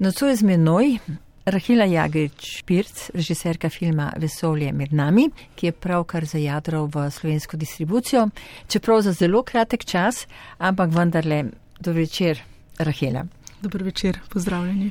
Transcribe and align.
Nocoj 0.00 0.36
z 0.36 0.42
menoj 0.42 0.96
Rahila 1.44 1.84
Jagrič-Pirc, 1.84 3.10
režiserka 3.14 3.68
filma 3.68 4.12
Vesolje 4.16 4.72
med 4.72 4.94
nami, 4.96 5.26
ki 5.54 5.66
je 5.66 5.72
pravkar 5.76 6.24
zajadral 6.24 6.88
v 6.88 7.10
slovensko 7.12 7.56
distribucijo, 7.60 8.30
čeprav 8.68 9.02
za 9.04 9.12
zelo 9.12 9.42
kratek 9.42 9.84
čas, 9.84 10.24
ampak 10.58 10.88
vendarle, 10.90 11.44
dobro 11.80 12.00
večer, 12.00 12.40
Rahela. 12.78 13.26
Dobro 13.60 13.84
večer, 13.84 14.18
pozdravljeni. 14.32 14.90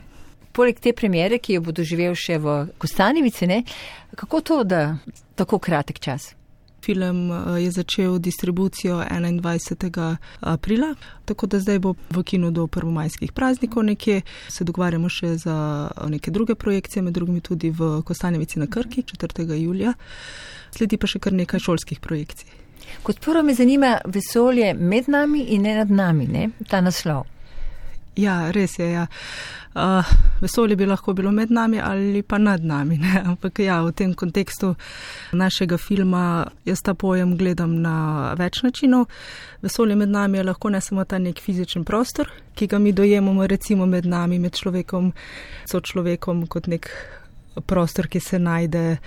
Poleg 0.51 0.79
te 0.79 0.93
premjere, 0.93 1.39
ki 1.41 1.57
jo 1.57 1.65
bo 1.65 1.73
doživel 1.73 2.13
še 2.13 2.37
v 2.37 2.67
Kostanivici, 2.77 3.47
ne, 3.49 3.63
kako 4.15 4.41
to, 4.41 4.63
da 4.63 4.97
tako 5.35 5.57
kratek 5.57 5.99
čas? 5.99 6.35
Film 6.81 7.31
eh, 7.31 7.61
je 7.63 7.71
začel 7.71 8.19
distribucijo 8.19 8.99
21. 8.99 10.15
aprila, 10.39 10.95
tako 11.25 11.47
da 11.47 11.59
zdaj 11.59 11.79
bo 11.79 11.93
v 12.09 12.23
kinu 12.23 12.51
do 12.51 12.67
prvomajskih 12.67 13.31
praznikov 13.31 13.83
nekje. 13.83 14.21
Se 14.49 14.63
dogovarjamo 14.63 15.09
še 15.09 15.35
za 15.37 15.89
neke 16.07 16.31
druge 16.31 16.55
projekcije, 16.55 17.03
med 17.03 17.13
drugimi 17.13 17.41
tudi 17.41 17.69
v 17.69 18.01
Kostanjevici 18.05 18.59
na 18.59 18.67
Krki 18.67 19.03
4. 19.03 19.53
julija. 19.53 19.93
Sledi 20.71 20.97
pa 20.97 21.07
še 21.07 21.19
kar 21.19 21.33
nekaj 21.33 21.59
šolskih 21.59 21.99
projekcij. 21.99 22.47
Kot 23.03 23.19
prvo 23.19 23.43
me 23.43 23.53
zanima 23.53 23.97
vesolje 24.05 24.73
med 24.73 25.09
nami 25.09 25.41
in 25.55 25.61
ne 25.61 25.75
nad 25.75 25.91
nami, 25.91 26.27
ne? 26.27 26.49
ta 26.69 26.81
naslov. 26.81 27.25
Ja, 28.19 28.51
res 28.51 28.79
je. 28.79 28.91
Ja. 28.91 29.07
Uh, 29.75 30.05
vesolje 30.41 30.75
bi 30.75 30.85
lahko 30.85 31.13
bilo 31.13 31.31
med 31.31 31.51
nami 31.51 31.79
ali 31.79 32.23
pa 32.23 32.37
nad 32.37 32.63
nami. 32.65 32.97
Ne? 32.97 33.21
Ampak 33.31 33.59
ja, 33.59 33.81
v 33.85 33.91
tem 33.91 34.13
kontekstu 34.13 34.73
našega 35.31 35.77
filma 35.77 36.47
jaz 36.65 36.81
ta 36.83 36.93
pojem 36.93 37.37
gledam 37.37 37.77
na 37.81 38.33
več 38.39 38.63
načinov. 38.65 39.07
Vesolje 39.61 39.95
med 39.95 40.09
nami 40.09 40.37
je 40.37 40.43
lahko 40.43 40.69
ne 40.73 40.81
samo 40.81 41.05
ta 41.05 41.19
nek 41.19 41.39
fizičen 41.39 41.85
prostor, 41.85 42.31
ki 42.55 42.67
ga 42.67 42.79
mi 42.79 42.91
dojemamo 42.91 43.47
recimo 43.47 43.85
med 43.85 44.05
nami, 44.05 44.39
med 44.39 44.57
človekom, 44.57 45.13
so 45.69 45.79
človekom 45.79 46.47
kot 46.47 46.67
nek 46.67 46.89
prostor, 47.67 48.07
ki 48.11 48.19
se 48.19 48.39
najde. 48.39 48.97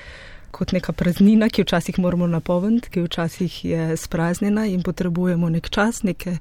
Kot 0.53 0.73
neka 0.77 0.93
praznina, 0.93 1.49
ki 1.49 1.65
včasih 1.65 1.99
moramo 1.99 2.27
napolniti, 2.29 2.91
ki 2.93 3.03
včasih 3.07 3.65
je 3.65 3.97
spraznjena 3.97 4.67
in 4.69 4.83
potrebujemo 4.83 5.49
nek 5.49 5.71
čas, 5.71 6.03
neke 6.03 6.37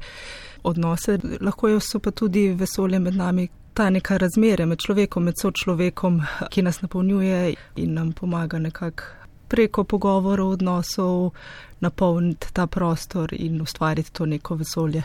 odnose. 0.64 1.18
Lahko 1.42 1.72
je 1.72 1.80
so 1.80 2.00
pa 2.00 2.12
tudi 2.12 2.50
vesolje 2.52 3.00
med 3.00 3.16
nami, 3.16 3.48
ta 3.73 3.90
neka 3.90 4.18
razmere 4.18 4.66
med 4.66 4.84
človekom, 4.84 5.23
med 5.23 5.40
sočlovekom, 5.40 6.22
ki 6.52 6.62
nas 6.62 6.81
napolnjuje 6.81 7.56
in 7.76 7.94
nam 7.94 8.12
pomaga 8.12 8.59
nekako 8.59 9.03
preko 9.48 9.84
pogovorov, 9.84 10.50
odnosov 10.50 11.31
napolniti 11.80 12.53
ta 12.53 12.68
prostor 12.68 13.34
in 13.34 13.62
ustvariti 13.62 14.12
to 14.12 14.25
neko 14.25 14.56
vesolje. 14.56 15.03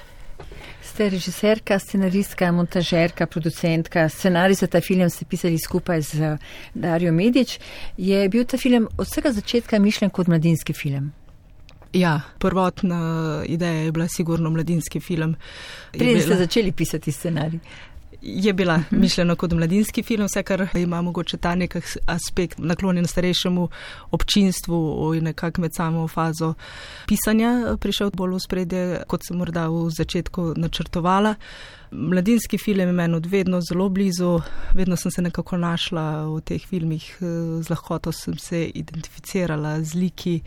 Ste 0.83 1.09
režiserka, 1.11 1.79
scenaristka, 1.79 2.53
montažerka, 2.53 3.27
producentka, 3.27 4.09
scenarij 4.09 4.55
za 4.55 4.67
ta 4.67 4.81
film 4.81 5.11
ste 5.11 5.25
pisali 5.25 5.59
skupaj 5.59 6.03
z 6.03 6.37
Darijo 6.75 7.13
Medič. 7.13 7.59
Je 7.97 8.29
bil 8.29 8.45
ta 8.45 8.59
film 8.59 8.89
od 8.97 9.07
vsega 9.07 9.33
začetka 9.33 9.79
mišljen 9.79 10.11
kot 10.11 10.29
mladinski 10.29 10.73
film? 10.73 11.13
Ja, 11.93 12.21
prvotna 12.39 13.43
ideja 13.47 13.87
je 13.87 13.93
bila 13.93 14.09
sigurno 14.09 14.51
mladinski 14.51 15.01
film. 15.01 15.37
Preden 15.93 16.23
ste 16.23 16.37
začeli 16.37 16.73
pisati 16.73 17.13
scenarij? 17.13 17.61
Je 18.23 18.53
bila 18.53 18.79
mhm. 18.79 19.01
mišljena 19.01 19.35
kot 19.35 19.53
mladinski 19.53 20.03
film, 20.03 20.27
vse 20.27 20.43
kar 20.43 20.69
ima 20.75 21.03
mogoče 21.03 21.37
ta 21.37 21.55
nek 21.55 21.77
aspekt 22.07 22.59
naklonjen 22.59 23.07
starejšemu 23.07 23.69
občinstvu 24.11 25.15
in 25.15 25.25
nekako 25.25 25.61
med 25.61 25.75
samo 25.75 26.09
fazo 26.09 26.55
pisanja 27.07 27.77
prišel 27.81 28.11
bolj 28.15 28.35
v 28.35 28.41
spredje, 28.41 29.03
kot 29.07 29.27
sem 29.27 29.37
morda 29.37 29.69
v 29.69 29.91
začetku 29.91 30.55
načrtovala. 30.57 31.35
Mladinski 31.91 32.59
film 32.59 32.81
je 32.81 32.93
meni 32.93 33.21
vedno 33.29 33.61
zelo 33.61 33.89
blizu, 33.89 34.41
vedno 34.75 34.97
sem 34.97 35.11
se 35.11 35.23
nekako 35.23 35.57
našla 35.57 36.27
v 36.27 36.41
teh 36.41 36.67
filmih, 36.67 37.19
z 37.61 37.71
lahkoto 37.71 38.13
sem 38.13 38.39
se 38.39 38.65
identificirala 38.65 39.81
z 39.83 39.95
liki, 39.95 40.41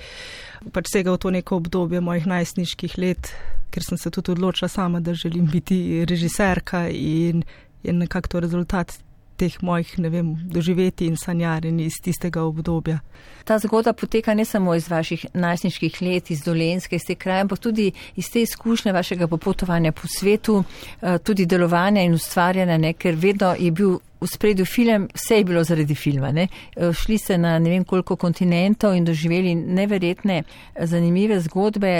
pač 0.72 0.92
vsega 0.92 1.15
v 1.15 1.17
to 1.17 1.32
neko 1.32 1.55
obdobje 1.55 2.02
mojih 2.02 2.27
najstniških 2.27 2.98
let, 2.98 3.32
ker 3.70 3.84
sem 3.84 3.98
se 3.98 4.10
tudi 4.10 4.32
odločila 4.32 4.68
sama, 4.68 5.00
da 5.00 5.14
želim 5.14 5.46
biti 5.48 6.06
režiserka 6.06 6.88
in 6.90 7.44
je 7.84 7.94
nekako 7.94 8.28
to 8.28 8.40
rezultat 8.40 9.00
teh 9.39 9.55
mojih, 9.64 9.94
ne 10.04 10.10
vem, 10.11 10.33
doživeti 10.52 11.08
in 11.08 11.17
sanjarjenj 11.17 11.82
iz 11.86 12.00
tistega 12.04 12.44
obdobja. 12.44 13.00
Ta 13.48 13.58
zgodba 13.60 13.94
poteka 13.94 14.33
ne 14.33 14.45
samo 14.45 14.76
iz 14.76 14.89
vaših 14.89 15.26
najstniških 15.33 16.02
let, 16.02 16.32
iz 16.32 16.44
Dolenske, 16.45 16.95
iz 16.95 17.08
te 17.08 17.16
kraje, 17.16 17.45
ampak 17.48 17.60
tudi 17.60 17.92
iz 18.16 18.30
te 18.32 18.42
izkušnje 18.42 18.94
vašega 18.94 19.27
popotovanja 19.27 19.92
po 19.92 20.08
svetu, 20.08 20.64
eh, 21.02 21.17
tudi 21.17 21.45
delovanja 21.45 22.04
in 22.04 22.14
ustvarjanja, 22.14 22.77
ne, 22.77 22.94
ker 22.94 23.16
vedno 23.16 23.55
je 23.60 23.72
bil 23.72 23.98
v 24.22 24.27
spredju 24.27 24.66
film, 24.66 25.08
vse 25.16 25.38
je 25.38 25.44
bilo 25.48 25.64
zaradi 25.64 25.95
filma. 25.95 26.32
Ne. 26.32 26.48
Eh, 26.76 26.94
šli 26.94 27.17
ste 27.17 27.38
na 27.38 27.60
ne 27.60 27.70
vem 27.70 27.83
koliko 27.83 28.16
kontinentov 28.16 28.95
in 28.95 29.06
doživeli 29.06 29.56
neverjetne, 29.56 30.44
eh, 30.44 30.88
zanimive 30.88 31.39
zgodbe 31.39 31.94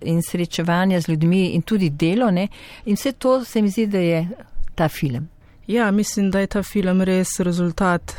in 0.00 0.22
srečevanja 0.22 1.00
z 1.00 1.08
ljudmi 1.08 1.46
in 1.54 1.62
tudi 1.62 1.90
delo. 1.90 2.30
Ne. 2.30 2.48
In 2.84 2.94
vse 2.96 3.12
to 3.12 3.44
se 3.44 3.62
mi 3.62 3.70
zdi, 3.70 3.86
da 3.86 3.98
je 3.98 4.28
ta 4.74 4.88
film. 4.88 5.33
Ja, 5.66 5.90
mislim, 5.90 6.30
da 6.30 6.40
je 6.40 6.46
ta 6.46 6.62
film 6.62 7.02
res 7.02 7.28
rezultat 7.40 8.12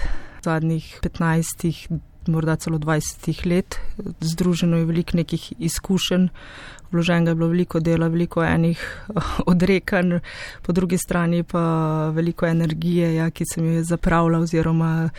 zadnjih 0.43 0.99
15, 1.01 1.99
morda 2.27 2.55
celo 2.55 2.77
20 2.77 3.45
let. 3.45 3.75
Združeno 4.19 4.77
je 4.77 4.85
veliko 4.85 5.17
nekih 5.17 5.53
izkušenj, 5.59 6.27
vloženega 6.91 7.31
je 7.31 7.35
bilo 7.35 7.47
veliko 7.47 7.79
dela, 7.79 8.07
veliko 8.07 8.43
enih 8.43 8.81
odrekanj, 9.53 10.17
po 10.61 10.73
drugi 10.73 10.97
strani 10.97 11.43
pa 11.43 11.61
veliko 12.15 12.47
energije, 12.47 13.15
ja, 13.15 13.29
ki 13.29 13.45
sem 13.53 13.73
jo 13.73 13.83
zapravila 13.83 14.39
oziroma 14.39 15.09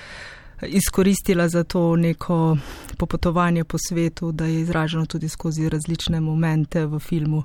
izkoristila 0.62 1.48
za 1.48 1.64
to 1.64 1.96
neko 1.96 2.56
popotovanje 2.96 3.64
po 3.64 3.78
svetu, 3.78 4.32
da 4.32 4.46
je 4.46 4.60
izraženo 4.60 5.06
tudi 5.06 5.28
skozi 5.28 5.68
različne 5.68 6.20
momente 6.20 6.86
v 6.86 6.98
filmu. 6.98 7.44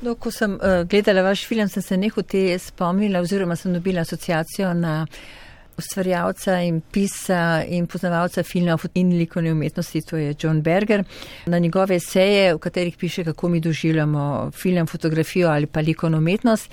No, 0.00 0.14
ko 0.16 0.30
sem 0.32 0.54
uh, 0.56 0.82
gledala 0.88 1.22
vaš 1.22 1.44
film, 1.48 1.68
sem 1.68 1.82
se 1.82 1.96
nehote 1.96 2.58
spomnila 2.58 3.20
oziroma 3.20 3.56
sem 3.56 3.74
dobila 3.74 4.00
asociacijo 4.00 4.72
na 4.74 5.04
ustvarjalca 5.80 6.60
in 6.60 6.80
pisa 6.80 7.64
in 7.68 7.86
poznavalca 7.86 8.42
filmov 8.42 8.84
in 8.94 9.12
likovne 9.18 9.52
umetnosti, 9.52 10.02
to 10.02 10.16
je 10.16 10.34
John 10.40 10.62
Berger, 10.62 11.04
na 11.46 11.58
njegove 11.58 12.00
seje, 12.00 12.54
v 12.54 12.58
katerih 12.58 12.96
piše, 12.96 13.24
kako 13.24 13.48
mi 13.48 13.60
doživljamo 13.60 14.50
film, 14.54 14.86
fotografijo 14.86 15.48
ali 15.48 15.66
pa 15.66 15.80
likovno 15.80 16.18
umetnost 16.18 16.72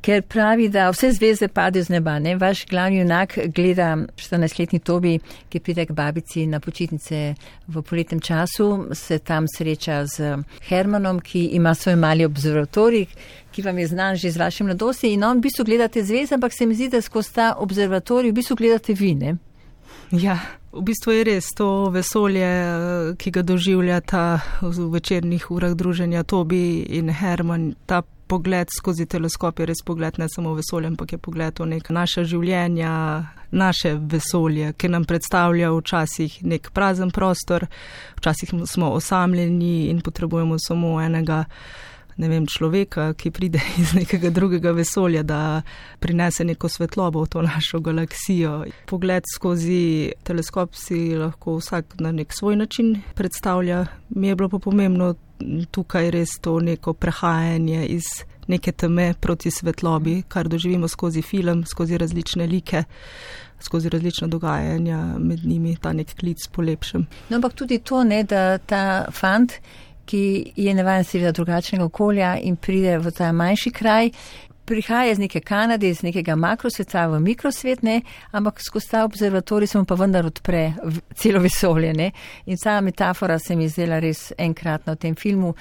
ker 0.00 0.22
pravi, 0.22 0.68
da 0.68 0.88
vse 0.90 1.12
zvezde 1.12 1.48
padejo 1.48 1.84
z 1.84 1.88
neba. 1.96 2.18
Ne? 2.18 2.36
Vaš 2.36 2.66
glavni 2.66 2.98
junak 2.98 3.38
gleda 3.54 3.96
14-letni 4.16 4.78
Tobi, 4.78 5.18
ki 5.48 5.60
pride 5.60 5.86
k 5.86 5.96
babici 5.96 6.46
na 6.46 6.60
počitnice 6.60 7.34
v 7.68 7.82
poletnem 7.82 8.20
času, 8.20 8.88
se 8.92 9.18
tam 9.18 9.48
sreča 9.48 10.04
z 10.06 10.36
Hermanom, 10.68 11.20
ki 11.20 11.46
ima 11.58 11.74
svoj 11.74 11.96
mali 11.96 12.24
observatorij, 12.24 13.06
ki 13.52 13.62
vam 13.62 13.78
je 13.78 13.86
znan 13.86 14.16
že 14.16 14.30
z 14.30 14.36
vaše 14.36 14.64
mladosti 14.64 15.12
in 15.12 15.24
on 15.24 15.38
v 15.38 15.48
bistvu 15.48 15.64
gledate 15.64 16.04
zvezde, 16.04 16.34
ampak 16.34 16.52
se 16.52 16.66
mi 16.66 16.74
zdi, 16.74 16.88
da 16.88 17.00
skozi 17.02 17.32
ta 17.32 17.54
observatorij 17.58 18.30
v 18.30 18.34
bistvu 18.34 18.56
gledate 18.56 18.94
vine. 18.94 19.36
Ja, 20.12 20.38
v 20.72 20.84
bistvu 20.86 21.12
je 21.12 21.24
res 21.24 21.48
to 21.56 21.88
vesolje, 21.90 22.46
ki 23.18 23.30
ga 23.30 23.42
doživljata 23.42 24.24
v 24.62 24.90
večernih 24.92 25.50
urah 25.50 25.74
druženja 25.74 26.22
Tobi 26.22 26.84
in 26.94 27.08
Herman, 27.10 27.74
ta 27.86 28.02
pogled 28.26 28.68
skozi 28.76 29.06
teleskop 29.06 29.60
je 29.60 29.66
res 29.66 29.82
pogled 29.84 30.18
ne 30.18 30.28
samo 30.28 30.54
vesolje, 30.54 30.86
ampak 30.86 31.12
je 31.12 31.18
pogled 31.18 31.60
v 31.60 31.66
nek 31.66 31.90
naše 31.90 32.24
življenja, 32.24 32.92
naše 33.50 33.94
vesolje, 33.94 34.72
ki 34.72 34.90
nam 34.92 35.04
predstavlja 35.04 35.70
včasih 35.72 36.38
nek 36.44 36.70
prazen 36.74 37.10
prostor, 37.10 37.66
včasih 38.18 38.54
smo 38.66 38.90
osamljeni 38.98 39.88
in 39.90 40.00
potrebujemo 40.00 40.58
samo 40.58 40.96
enega. 41.00 41.44
Ne 42.16 42.28
vem, 42.28 42.46
človeka, 42.48 43.10
ki 43.12 43.30
pride 43.30 43.60
iz 43.82 43.92
nekega 43.94 44.30
drugega 44.30 44.72
vesolja, 44.72 45.22
da 45.22 45.62
prinese 46.00 46.44
neko 46.44 46.68
svetlobo 46.68 47.24
v 47.24 47.28
to 47.28 47.42
našo 47.42 47.80
galaksijo. 47.80 48.64
Pogled 48.88 49.28
skozi 49.34 50.12
teleskop 50.24 50.74
si 50.74 51.16
lahko 51.16 51.58
vsak 51.60 51.98
na 52.00 52.12
nek 52.12 52.32
svoj 52.32 52.56
način 52.56 52.96
predstavlja. 53.14 53.86
Mi 54.08 54.28
je 54.28 54.36
bilo 54.36 54.48
pa 54.48 54.58
pomembno 54.58 55.14
tukaj 55.70 56.10
res 56.10 56.38
to 56.40 56.60
neko 56.60 56.94
prehajanje 56.94 57.86
iz 57.86 58.08
neke 58.46 58.72
teme 58.72 59.14
proti 59.20 59.50
svetlobi, 59.50 60.22
kar 60.28 60.48
doživimo 60.48 60.88
skozi 60.88 61.22
film, 61.22 61.64
skozi 61.66 61.98
različne 61.98 62.46
like, 62.46 62.84
skozi 63.60 63.88
različna 63.88 64.28
dogajanja 64.28 65.18
med 65.18 65.44
njimi, 65.44 65.76
ta 65.76 65.92
nek 65.92 66.14
klic 66.14 66.46
po 66.52 66.62
lepšem. 66.62 67.06
No, 67.28 67.36
ampak 67.36 67.54
tudi 67.54 67.78
to, 67.78 68.04
ne, 68.04 68.22
da 68.24 68.58
ta 68.58 69.06
fant, 69.12 69.52
ki 70.06 70.52
je 70.56 70.74
navaden 70.74 71.04
seveda 71.04 71.32
drugačnega 71.32 71.84
okolja 71.84 72.36
in 72.42 72.56
pride 72.56 72.98
v 72.98 73.10
ta 73.10 73.32
manjši 73.32 73.70
kraj, 73.70 74.10
prihaja 74.66 75.10
iz 75.10 75.18
neke 75.18 75.40
Kanade, 75.40 75.88
iz 75.88 76.02
nekega 76.02 76.34
makrosveta 76.36 77.06
v 77.06 77.20
mikrosvet, 77.22 77.82
ne, 77.82 78.00
ampak 78.30 78.60
skozi 78.62 78.90
ta 78.90 79.04
observatorij 79.04 79.66
se 79.66 79.78
mu 79.78 79.84
pa 79.84 79.94
vendar 79.94 80.26
odpre 80.26 80.72
celo 81.14 81.40
vesolje. 81.40 81.92
Ne. 81.94 82.10
In 82.46 82.58
ta 82.58 82.80
metafora 82.80 83.38
se 83.38 83.56
mi 83.56 83.68
zdela 83.68 84.00
res 84.02 84.32
enkratna 84.38 84.96
v 84.96 85.02
tem 85.04 85.14
filmu, 85.14 85.54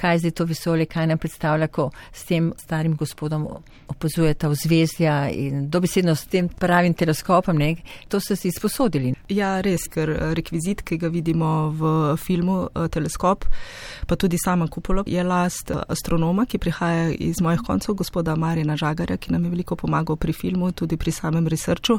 kaj 0.00 0.22
zdaj 0.24 0.34
to 0.38 0.44
vesolje, 0.48 0.86
kaj 0.90 1.06
nam 1.10 1.18
predstavlja, 1.20 1.68
ko 1.68 1.90
s 2.12 2.24
tem 2.28 2.52
starim 2.58 2.96
gospodom 2.96 3.46
opazujete 3.90 4.48
v 4.48 4.56
zvezdja 4.56 5.16
in 5.34 5.66
dobesedno 5.70 6.14
s 6.16 6.24
tem 6.30 6.48
pravim 6.48 6.94
teleskopom, 6.94 7.58
ne, 7.58 7.74
to 8.08 8.20
so 8.20 8.36
si 8.36 8.52
sposodili. 8.54 9.12
Ja, 9.28 9.58
res, 9.60 9.84
ker 9.92 10.10
rekvizit, 10.36 10.82
ki 10.86 10.98
ga 11.00 11.10
vidimo 11.12 11.50
v 11.76 11.92
filmu 12.20 12.68
Teleskop, 12.90 13.44
pa 14.06 14.16
tudi 14.16 14.38
sama 14.40 14.68
kupola, 14.70 15.04
je 15.06 15.22
last 15.24 15.72
astronoma, 15.88 16.46
ki 16.46 16.58
prihaja 16.62 17.10
iz 17.12 17.40
mojih 17.42 17.62
koncev, 17.66 17.96
gospoda 17.98 18.36
Marina 18.38 18.76
Žagarja, 18.80 19.18
ki 19.20 19.34
nam 19.34 19.44
je 19.44 19.52
veliko 19.52 19.76
pomagal 19.76 20.16
pri 20.16 20.32
filmu, 20.32 20.72
tudi 20.72 20.96
pri 20.96 21.12
samem 21.12 21.46
researchu. 21.50 21.98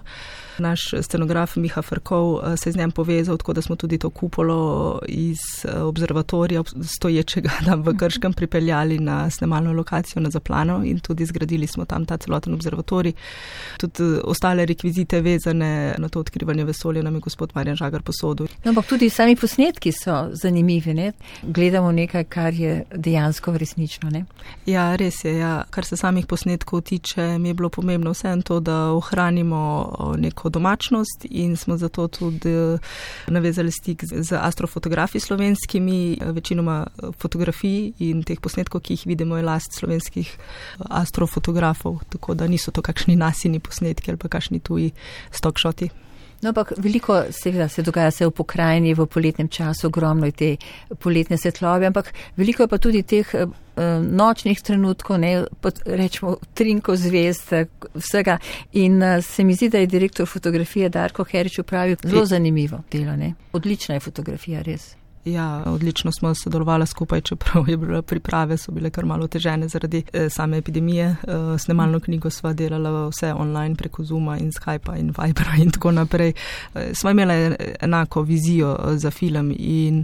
Naš 0.64 0.88
scenograf 1.06 1.56
Miha 1.56 1.82
Frkov 1.82 2.58
se 2.58 2.70
je 2.70 2.74
z 2.74 2.82
njem 2.82 2.92
povezal, 2.92 3.38
tako 3.38 3.54
da 3.54 3.62
smo 3.62 3.76
tudi 3.76 3.98
to 3.98 4.10
kupolo 4.10 5.00
iz 5.08 5.40
observatorija 5.66 6.64
stoječega 6.84 7.52
tam 7.68 7.84
v 7.84 7.91
Krškem 7.98 8.34
pripeljali 8.34 9.00
na 9.00 9.30
snemalno 9.30 9.74
lokacijo 9.74 10.22
na 10.22 10.30
Zaplano 10.30 10.84
in 10.86 11.00
tudi 11.00 11.26
zgradili 11.26 11.68
smo 11.68 11.86
tam 11.86 12.06
ta 12.06 12.18
celoten 12.18 12.54
observatorij. 12.54 13.14
Tudi 13.78 14.04
ostale 14.24 14.66
rekvizite 14.66 15.22
vezane 15.22 15.96
na 15.98 16.10
to 16.10 16.20
odkrivanje 16.20 16.64
vesolja 16.66 17.02
nam 17.02 17.16
je 17.16 17.20
gospod 17.20 17.52
Marjan 17.56 17.76
Žagar 17.76 18.02
posodil. 18.02 18.48
No, 18.64 18.70
ampak 18.70 18.86
tudi 18.86 19.10
sami 19.10 19.36
posnetki 19.36 19.92
so 19.92 20.30
zanimivi, 20.34 20.94
ne? 20.94 21.12
Gledamo 21.44 21.92
nekaj, 21.92 22.24
kar 22.24 22.54
je 22.54 22.84
dejansko 22.96 23.58
resnično, 23.58 24.10
ne? 24.10 24.26
Ja, 24.66 24.96
res 24.96 25.24
je, 25.26 25.38
ja. 25.38 25.64
Kar 25.70 25.86
se 25.86 25.98
samih 25.98 26.26
posnetkov 26.26 26.82
tiče, 26.82 27.38
mi 27.40 27.50
je 27.50 27.54
bilo 27.54 27.70
pomembno 27.70 28.12
vsem 28.12 28.42
to, 28.42 28.60
da 28.60 28.92
ohranimo 28.92 29.62
neko 30.18 30.50
domačnost 30.50 31.26
in 31.30 31.56
smo 31.58 31.78
zato 31.78 32.08
tudi 32.08 32.78
navezali 33.28 33.72
stik 33.72 34.04
z 34.06 34.38
astrofotografi 34.42 35.20
slovenskimi, 35.20 36.18
večinoma 36.22 36.88
fotografij 37.82 37.94
in 38.12 38.24
teh 38.24 38.40
posnetkov, 38.40 38.82
ki 38.82 38.96
jih 38.96 39.08
vidimo, 39.08 39.38
je 39.38 39.44
last 39.44 39.74
slovenskih 39.78 40.30
astrofotografov, 40.90 42.02
tako 42.10 42.36
da 42.36 42.48
niso 42.48 42.72
to 42.72 42.82
kakšni 42.82 43.16
nasini 43.16 43.60
posnetki 43.60 44.12
ali 44.12 44.18
pa 44.18 44.28
kakšni 44.28 44.60
tuji 44.60 44.92
stokšoti. 45.32 45.90
No, 46.42 46.50
ampak 46.50 46.74
veliko 46.78 47.26
seveda 47.30 47.68
se 47.70 47.84
dogaja 47.84 48.12
se 48.12 48.26
v 48.26 48.32
pokrajini 48.32 48.96
v 48.96 49.06
poletnem 49.06 49.48
času, 49.48 49.88
ogromno 49.88 50.26
je 50.26 50.32
te 50.32 50.58
poletne 50.98 51.38
svetlobe, 51.38 51.86
ampak 51.86 52.14
veliko 52.36 52.64
je 52.64 52.68
pa 52.68 52.78
tudi 52.78 53.04
teh 53.04 53.28
uh, 53.36 53.52
nočnih 54.02 54.62
trenutkov, 54.62 55.20
ne, 55.22 55.46
pod, 55.62 55.84
rečemo, 55.86 56.40
trinkov 56.54 56.98
zvezd, 56.98 57.54
vsega. 57.94 58.40
In 58.74 59.04
se 59.22 59.44
mi 59.44 59.54
zdi, 59.54 59.70
da 59.70 59.78
je 59.78 59.88
direktor 59.88 60.26
fotografije 60.26 60.90
Darko 60.90 61.24
Herič 61.24 61.60
upravil 61.60 62.02
zelo 62.04 62.26
zanimivo 62.26 62.82
delo, 62.92 63.16
ne. 63.16 63.36
Odlična 63.54 63.96
je 63.96 64.08
fotografija, 64.10 64.66
res. 64.66 64.96
Ja, 65.26 65.64
odlično 65.66 66.12
smo 66.12 66.36
sodelovali 66.36 66.88
skupaj, 66.88 67.22
čeprav 67.22 67.70
je 67.70 67.78
bile 67.78 68.02
priprave 68.02 68.58
so 68.58 68.72
bile 68.72 68.90
kar 68.90 69.06
malo 69.06 69.28
težene 69.28 69.68
zaradi 69.68 70.04
eh, 70.14 70.30
same 70.30 70.58
epidemije. 70.58 71.06
Eh, 71.06 71.58
snemalno 71.58 72.00
knjigo 72.00 72.30
sva 72.30 72.54
delala 72.54 73.08
vse 73.10 73.34
online 73.34 73.76
preko 73.76 74.04
Zuma 74.04 74.38
in 74.38 74.52
Skypa 74.52 74.98
in 74.98 75.14
Vibera 75.18 75.56
in 75.58 75.72
tako 75.72 75.92
naprej. 75.92 76.34
Eh, 76.76 76.90
sva 76.94 77.12
imela 77.12 77.34
enako 77.80 78.22
vizijo 78.22 78.78
za 78.96 79.12
film 79.12 79.54
in 79.58 80.04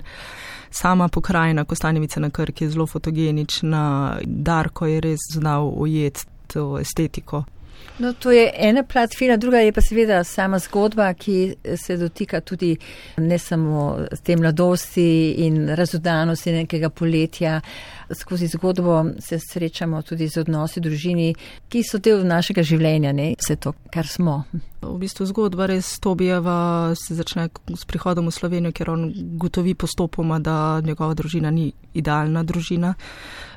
sama 0.70 1.08
pokrajina 1.08 1.64
Kostanjevica 1.64 2.20
na 2.20 2.30
Krki 2.30 2.64
je 2.64 2.70
zelo 2.70 2.88
fotogenična. 2.88 4.18
Darko 4.24 4.86
je 4.86 5.02
res 5.02 5.20
znal 5.34 5.74
ujeti 5.76 6.26
to 6.48 6.80
estetiko. 6.80 7.44
No, 8.00 8.14
to 8.14 8.32
je 8.32 8.52
ena 8.54 8.84
plat 8.84 9.10
filma, 9.18 9.38
druga 9.38 9.58
je 9.58 9.72
pa 9.74 9.82
seveda 9.82 10.24
sama 10.24 10.60
zgodba, 10.60 11.14
ki 11.14 11.56
se 11.78 11.98
dotika 11.98 12.42
tudi 12.42 12.76
ne 13.18 13.40
samo 13.40 14.06
te 14.24 14.36
mladosti 14.38 15.32
in 15.48 15.70
razodanosti 15.76 16.52
nekega 16.52 16.90
poletja. 16.90 17.62
Skozi 18.14 18.48
zgodbo 18.48 19.06
se 19.20 19.40
srečamo 19.40 20.02
tudi 20.02 20.28
z 20.28 20.38
odnosi 20.38 20.80
družini, 20.80 21.34
ki 21.70 21.84
so 21.84 22.00
del 22.00 22.24
našega 22.28 22.64
življenja, 22.64 23.12
ne 23.14 23.34
vse 23.36 23.58
to, 23.60 23.74
kar 23.94 24.08
smo. 24.08 24.44
V 24.82 24.94
bistvu 25.02 25.26
zgodba 25.28 25.68
res 25.68 25.90
Tobijeva 26.00 26.94
se 26.96 27.18
začne 27.18 27.50
s 27.74 27.84
prihodom 27.90 28.30
v 28.30 28.36
Slovenijo, 28.36 28.72
ker 28.72 28.92
on 28.94 29.10
gotovi 29.42 29.74
postopoma, 29.76 30.40
da 30.40 30.80
njegova 30.86 31.18
družina 31.18 31.52
ni 31.52 31.72
idealna 31.98 32.44
družina. 32.48 32.94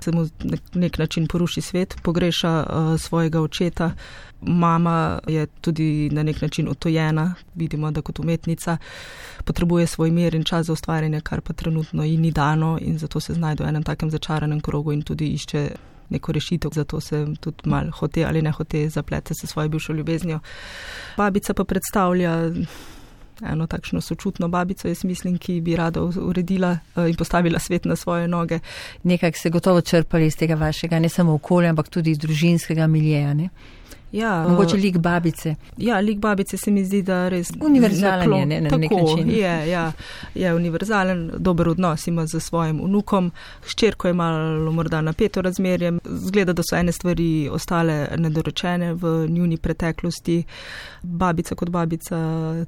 Se 0.01 0.13
mu 0.17 0.27
nek 0.75 0.99
način 0.99 1.29
poruši 1.29 1.61
svet, 1.61 1.97
pogreša 2.03 2.55
uh, 2.65 2.95
svojega 3.01 3.41
očeta 3.41 3.93
mama 4.41 5.19
je 5.27 5.47
tudi 5.47 6.11
na 6.13 6.23
nek 6.23 6.43
način 6.43 6.69
otojena, 6.69 7.35
vidimo, 7.55 7.91
da 7.91 8.03
kot 8.03 8.19
umetnica 8.19 8.77
potrebuje 9.45 9.87
svoj 9.87 10.11
mir 10.11 10.35
in 10.35 10.45
čas 10.45 10.67
za 10.67 10.73
ustvarjanje, 10.73 11.21
kar 11.21 11.41
pa 11.41 11.53
trenutno 11.53 12.05
ji 12.05 12.17
ni 12.17 12.31
dano 12.31 12.79
in 12.81 12.99
zato 12.99 13.21
se 13.21 13.35
znajde 13.35 13.65
v 13.65 13.69
enem 13.69 13.83
takem 13.83 14.11
začaranem 14.41 14.61
krogu 14.61 14.93
in 14.93 15.03
tudi 15.03 15.35
išče 15.35 15.69
neko 16.11 16.33
rešitev, 16.33 16.71
zato 16.75 17.01
se 17.01 17.27
tudi 17.41 17.69
mal 17.69 17.91
hote 17.91 18.25
ali 18.25 18.43
ne 18.43 18.51
hote 18.51 18.89
zaplete 18.89 19.35
se 19.35 19.47
svojo 19.47 19.69
bivšo 19.69 19.93
ljubeznijo. 19.93 20.41
Babica 21.17 21.55
pa 21.55 21.65
predstavlja 21.65 22.51
eno 23.43 23.67
takšno 23.67 24.01
sočutno 24.01 24.49
babico, 24.49 24.89
jaz 24.89 25.05
mislim, 25.05 25.39
ki 25.39 25.61
bi 25.61 25.77
rada 25.77 26.01
uredila 26.03 26.79
eh, 26.97 27.09
in 27.09 27.17
postavila 27.17 27.59
svet 27.59 27.85
na 27.85 27.97
svoje 27.97 28.29
noge. 28.29 28.59
Nekaj 29.03 29.33
se 29.33 29.51
gotovo 29.51 29.81
črpali 29.81 30.27
iz 30.27 30.37
tega 30.37 30.55
vašega, 30.55 30.99
ne 30.99 31.09
samo 31.09 31.35
okolja, 31.35 31.71
ampak 31.71 31.89
tudi 31.89 32.11
iz 32.11 32.19
družinskega 32.19 32.87
miljeja. 32.87 33.35
Ja, 34.13 34.49
Mogoče 34.49 34.77
lik 34.77 34.99
babice. 34.99 35.55
Ja, 35.77 36.01
lik 36.01 36.19
babice 36.19 36.57
se 36.57 36.71
mi 36.71 36.85
zdi, 36.85 37.03
da 37.03 37.29
res. 37.29 37.51
Univerzalen 37.61 38.33
je, 38.33 38.47
ne, 38.47 38.61
na 38.61 38.71
tako, 38.71 38.81
nek 38.81 38.91
način. 38.91 39.31
Je, 39.31 39.71
ja, 39.71 39.93
je 40.35 40.55
univerzalen, 40.55 41.31
dober 41.39 41.69
odnos 41.69 42.07
ima 42.07 42.27
z 42.27 42.41
svojim 42.41 42.81
unukom. 42.81 43.31
Ščerko 43.65 44.09
je 44.09 44.15
malo 44.15 44.73
morda 44.73 45.01
napeto 45.01 45.43
razmerje. 45.43 45.93
Zgleda, 46.05 46.53
da 46.53 46.63
so 46.67 46.77
ene 46.77 46.93
stvari 46.93 47.49
ostale 47.53 48.09
nedorečene 48.17 48.95
v 48.95 49.27
njuni 49.29 49.57
preteklosti. 49.57 50.43
Babica 51.03 51.55
kot 51.55 51.71
babica 51.71 52.19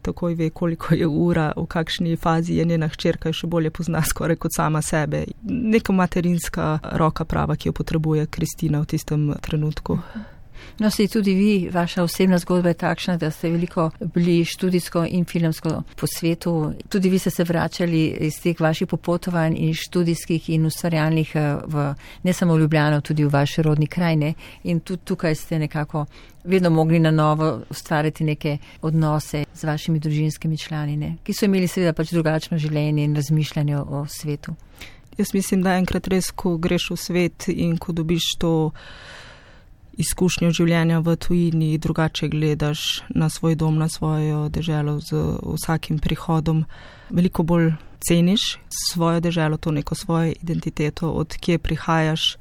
takoj 0.02 0.34
ve, 0.34 0.50
koliko 0.50 0.94
je 0.94 1.06
ura, 1.06 1.52
v 1.56 1.66
kakšni 1.66 2.16
fazi 2.16 2.60
je 2.60 2.64
njena 2.64 2.88
ščerka, 2.88 3.32
še 3.32 3.50
bolje 3.50 3.70
pozna 3.70 4.04
skoraj 4.06 4.38
kot 4.38 4.54
sama 4.56 4.82
sebe. 4.82 5.24
Neka 5.42 5.92
materinska 5.92 6.78
roka 7.02 7.24
prava, 7.24 7.56
ki 7.56 7.68
jo 7.68 7.72
potrebuje 7.72 8.26
Kristina 8.30 8.80
v 8.80 8.86
tistem 8.94 9.32
trenutku. 9.42 9.98
-huh. 9.98 10.31
No, 10.78 10.90
se 10.90 11.08
tudi 11.08 11.34
vi, 11.34 11.68
vaša 11.72 12.02
osebna 12.02 12.38
zgodba 12.38 12.68
je 12.68 12.74
takšna, 12.74 13.16
da 13.16 13.30
ste 13.30 13.50
veliko 13.50 13.90
bili 14.14 14.44
študijsko 14.44 15.04
in 15.08 15.24
filmsko 15.24 15.82
po 15.96 16.06
svetu. 16.06 16.72
Tudi 16.88 17.10
vi 17.10 17.18
ste 17.18 17.30
se 17.30 17.44
vračali 17.44 18.06
iz 18.06 18.40
teh 18.42 18.60
vaših 18.60 18.88
popotovanj 18.88 19.56
in 19.58 19.74
študijskih 19.74 20.50
in 20.50 20.66
ustvarjalnih 20.66 21.36
eh, 21.36 21.56
v, 21.66 21.94
ne 22.22 22.32
samo 22.32 22.54
v 22.54 22.60
Ljubljano, 22.60 23.00
tudi 23.00 23.24
v 23.24 23.32
vaše 23.32 23.62
rodni 23.62 23.86
krajine. 23.86 24.34
In 24.64 24.80
tudi 24.80 25.02
tukaj 25.04 25.34
ste 25.34 25.58
nekako 25.58 26.06
vedno 26.44 26.70
mogli 26.70 26.98
na 26.98 27.10
novo 27.10 27.60
ustvariti 27.70 28.24
neke 28.24 28.58
odnose 28.82 29.44
z 29.54 29.64
vašimi 29.64 29.98
družinskimi 29.98 30.58
člani, 30.58 30.96
ne? 30.96 31.16
ki 31.22 31.34
so 31.34 31.44
imeli 31.44 31.68
seveda 31.68 31.92
pač 31.92 32.10
drugačno 32.10 32.58
življenje 32.58 33.04
in 33.04 33.16
razmišljanje 33.16 33.78
o 33.78 34.06
svetu. 34.08 34.54
Jaz 35.18 35.34
mislim, 35.34 35.62
da 35.62 35.76
enkrat 35.76 36.08
res, 36.08 36.30
ko 36.30 36.56
greš 36.56 36.90
v 36.90 36.96
svet 36.96 37.48
in 37.52 37.76
ko 37.78 37.92
dobiš 37.92 38.30
to 38.40 38.72
izkušnjo 39.98 40.50
življenja 40.56 41.00
v 41.04 41.16
tujini, 41.16 41.78
drugače 41.78 42.28
gledaš 42.28 43.02
na 43.08 43.28
svoj 43.28 43.56
dom, 43.60 43.78
na 43.78 43.88
svojo 43.88 44.48
deželo 44.48 45.00
z 45.00 45.20
vsakim 45.42 45.98
prihodom, 45.98 46.64
veliko 47.10 47.42
bolj 47.42 47.72
ceniš 48.08 48.58
svojo 48.92 49.20
deželo, 49.20 49.56
to 49.56 49.70
neko 49.70 49.94
svojo 49.94 50.32
identiteto, 50.42 51.10
od 51.10 51.36
kje 51.36 51.58
prihajaš, 51.58 52.36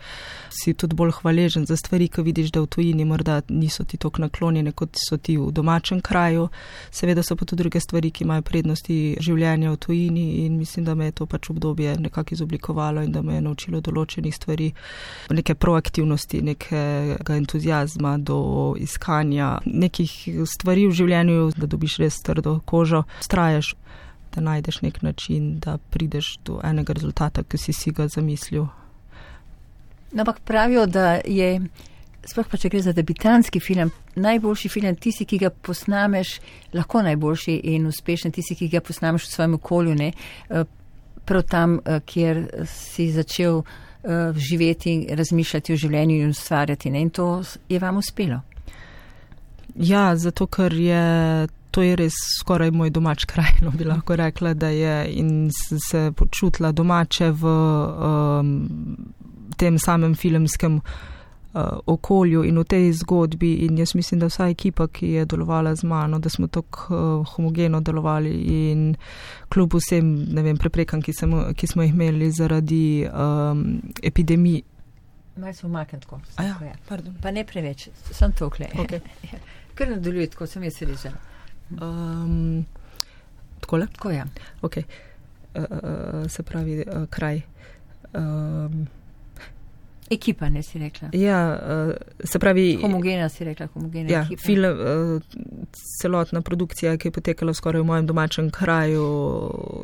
si 0.49 0.73
tudi 0.73 0.95
bolj 0.95 1.11
hvaležen 1.11 1.65
za 1.65 1.75
stvari, 1.77 2.07
ki 2.07 2.21
vidiš, 2.21 2.51
da 2.51 2.61
v 2.61 2.67
tujini 2.67 3.05
morda 3.05 3.41
niso 3.49 3.83
ti 3.83 3.97
tako 3.97 4.21
naklonjene, 4.21 4.71
kot 4.71 4.97
so 5.09 5.17
ti 5.17 5.37
v 5.37 5.51
domačem 5.51 6.01
kraju. 6.01 6.47
Seveda 6.91 7.23
so 7.23 7.35
pa 7.35 7.45
tudi 7.45 7.63
druge 7.63 7.79
stvari, 7.79 8.11
ki 8.11 8.23
imajo 8.23 8.41
prednosti 8.41 9.17
življenja 9.19 9.71
v 9.71 9.77
tujini 9.77 10.25
in 10.45 10.57
mislim, 10.57 10.85
da 10.85 10.95
me 10.95 11.05
je 11.05 11.11
to 11.11 11.25
pač 11.25 11.49
obdobje 11.49 11.97
nekako 11.99 12.35
izoblikovalo 12.35 13.03
in 13.03 13.11
da 13.11 13.21
me 13.21 13.35
je 13.35 13.41
naučilo 13.41 13.81
določenih 13.81 14.35
stvari, 14.35 14.71
neke 15.29 15.55
proaktivnosti, 15.55 16.41
nekega 16.41 17.35
entuzijazma 17.35 18.17
do 18.17 18.75
iskanja 18.79 19.57
nekih 19.65 20.45
stvari 20.45 20.87
v 20.87 20.95
življenju, 20.95 21.51
da 21.57 21.67
dobiš 21.67 21.97
res 22.03 22.21
trdo 22.25 22.59
kožo, 22.65 23.03
strajaš 23.21 23.75
da 24.35 24.41
najdeš 24.41 24.81
nek 24.81 25.01
način, 25.01 25.59
da 25.59 25.77
prideš 25.77 26.37
do 26.45 26.59
enega 26.63 26.93
rezultata, 26.93 27.43
ki 27.43 27.57
si 27.57 27.73
si 27.73 27.91
ga 27.91 28.07
zamislil. 28.07 28.67
No, 30.11 30.21
ampak 30.21 30.39
pravijo, 30.39 30.85
da 30.85 31.19
je, 31.25 31.61
sploh 32.27 32.47
pa 32.51 32.57
če 32.57 32.69
gre 32.69 32.81
za 32.81 32.93
debitanski 32.93 33.59
film, 33.59 33.91
najboljši 34.15 34.69
film 34.69 34.95
tisti, 34.95 35.25
ki 35.25 35.37
ga 35.45 35.49
posnameš, 35.49 36.39
lahko 36.73 37.01
najboljši 37.01 37.61
in 37.73 37.87
uspešen 37.87 38.31
tisti, 38.31 38.55
ki 38.59 38.67
ga 38.73 38.81
posnameš 38.83 39.27
v 39.27 39.31
svojem 39.31 39.55
okolju, 39.59 39.95
ne? 39.95 40.11
Eh, 40.49 40.63
prav 41.25 41.43
tam, 41.47 41.79
eh, 41.85 41.99
kjer 42.05 42.45
si 42.67 43.11
začel 43.11 43.61
eh, 43.61 44.33
živeti 44.35 45.07
razmišljati 45.09 45.73
o 45.73 45.77
življenju 45.77 46.15
in 46.21 46.29
ustvarjati. 46.29 46.89
Ne? 46.89 47.01
In 47.01 47.09
to 47.09 47.43
je 47.69 47.79
vam 47.79 47.97
uspelo. 47.97 48.41
Ja, 49.75 50.15
zato 50.15 50.47
ker 50.47 50.73
je 50.73 51.47
to 51.71 51.81
je 51.81 51.95
res 51.95 52.13
skoraj 52.39 52.71
moj 52.71 52.89
domač 52.89 53.25
kraj, 53.25 53.61
no 53.63 53.71
bi 53.71 53.87
lahko 53.87 54.15
rekla, 54.15 54.53
da 54.53 54.69
je 54.69 54.95
in 55.21 55.49
se 55.51 56.11
počutila 56.15 56.71
domače 56.71 57.31
v 57.31 57.47
um, 57.47 58.51
tem 59.57 59.79
samem 59.79 60.15
filmskem 60.15 60.81
uh, 60.81 61.61
okolju 61.85 62.43
in 62.43 62.59
v 62.59 62.63
tej 62.63 62.91
zgodbi. 63.03 63.53
In 63.65 63.77
jaz 63.77 63.95
mislim, 63.95 64.19
da 64.19 64.27
vsa 64.27 64.49
ekipa, 64.49 64.87
ki 64.87 65.13
je 65.15 65.25
delovala 65.25 65.75
z 65.75 65.87
mano, 65.87 66.19
da 66.19 66.29
smo 66.29 66.47
tako 66.47 66.95
uh, 66.95 67.33
homogeno 67.35 67.81
delovali 67.81 68.31
in 68.31 68.95
kljub 69.49 69.79
vsem 69.79 70.11
vem, 70.35 70.57
preprekam, 70.57 71.01
ki, 71.01 71.15
ki 71.55 71.67
smo 71.67 71.87
jih 71.87 71.93
imeli 71.93 72.31
zaradi 72.31 73.07
um, 73.07 73.81
epidemije. 74.03 74.61
Malo 75.35 75.53
smo 75.53 75.69
umaknili 75.69 76.03
tako. 76.03 76.19
Ja, 76.39 76.75
pa 77.21 77.31
ne 77.31 77.45
preveč, 77.47 77.87
sem 78.11 78.33
okle. 78.41 78.67
Okay. 78.75 78.99
Kar 79.75 79.89
nadaljuje, 79.89 80.27
tako 80.29 80.47
sem 80.47 80.63
jaz 80.63 80.81
režen. 80.81 81.30
Um, 81.81 82.65
takole? 83.59 83.87
Tako 83.87 84.09
je. 84.09 84.17
Ja. 84.17 84.25
Okay. 84.61 84.83
Uh, 85.55 85.63
uh, 85.63 86.29
se 86.31 86.43
pravi, 86.43 86.83
uh, 86.87 87.05
kraj. 87.09 87.41
Um, 88.13 88.87
Ekipa, 90.11 90.49
ne 90.49 90.63
si 90.63 90.79
rekla. 90.79 91.09
Ja, 91.13 91.59
uh, 91.87 91.93
se 92.23 92.39
pravi. 92.39 92.79
Homogena 92.81 93.29
si 93.29 93.43
rekla, 93.43 93.67
homogena. 93.73 94.09
Ja, 94.09 94.25
film, 94.45 94.65
uh, 94.65 95.21
celotna 96.01 96.41
produkcija, 96.41 96.97
ki 96.97 97.07
je 97.07 97.11
potekala 97.11 97.53
skoraj 97.53 97.81
v 97.81 97.85
mojem 97.85 98.07
domačem 98.07 98.49
kraju, 98.51 99.05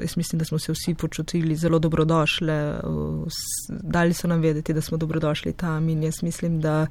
jaz 0.02 0.18
mislim, 0.18 0.40
da 0.40 0.46
smo 0.46 0.60
se 0.60 0.72
vsi 0.72 0.94
počutili 0.94 1.56
zelo 1.56 1.80
dobrodošle. 1.80 2.80
Uh, 2.84 3.28
dali 3.70 4.14
so 4.14 4.28
nam 4.28 4.42
vedeti, 4.42 4.74
da 4.74 4.82
smo 4.82 4.98
dobrodošli 4.98 5.54
tam 5.54 5.90
in 5.90 6.04
jaz 6.04 6.24
mislim, 6.24 6.62
da. 6.62 6.88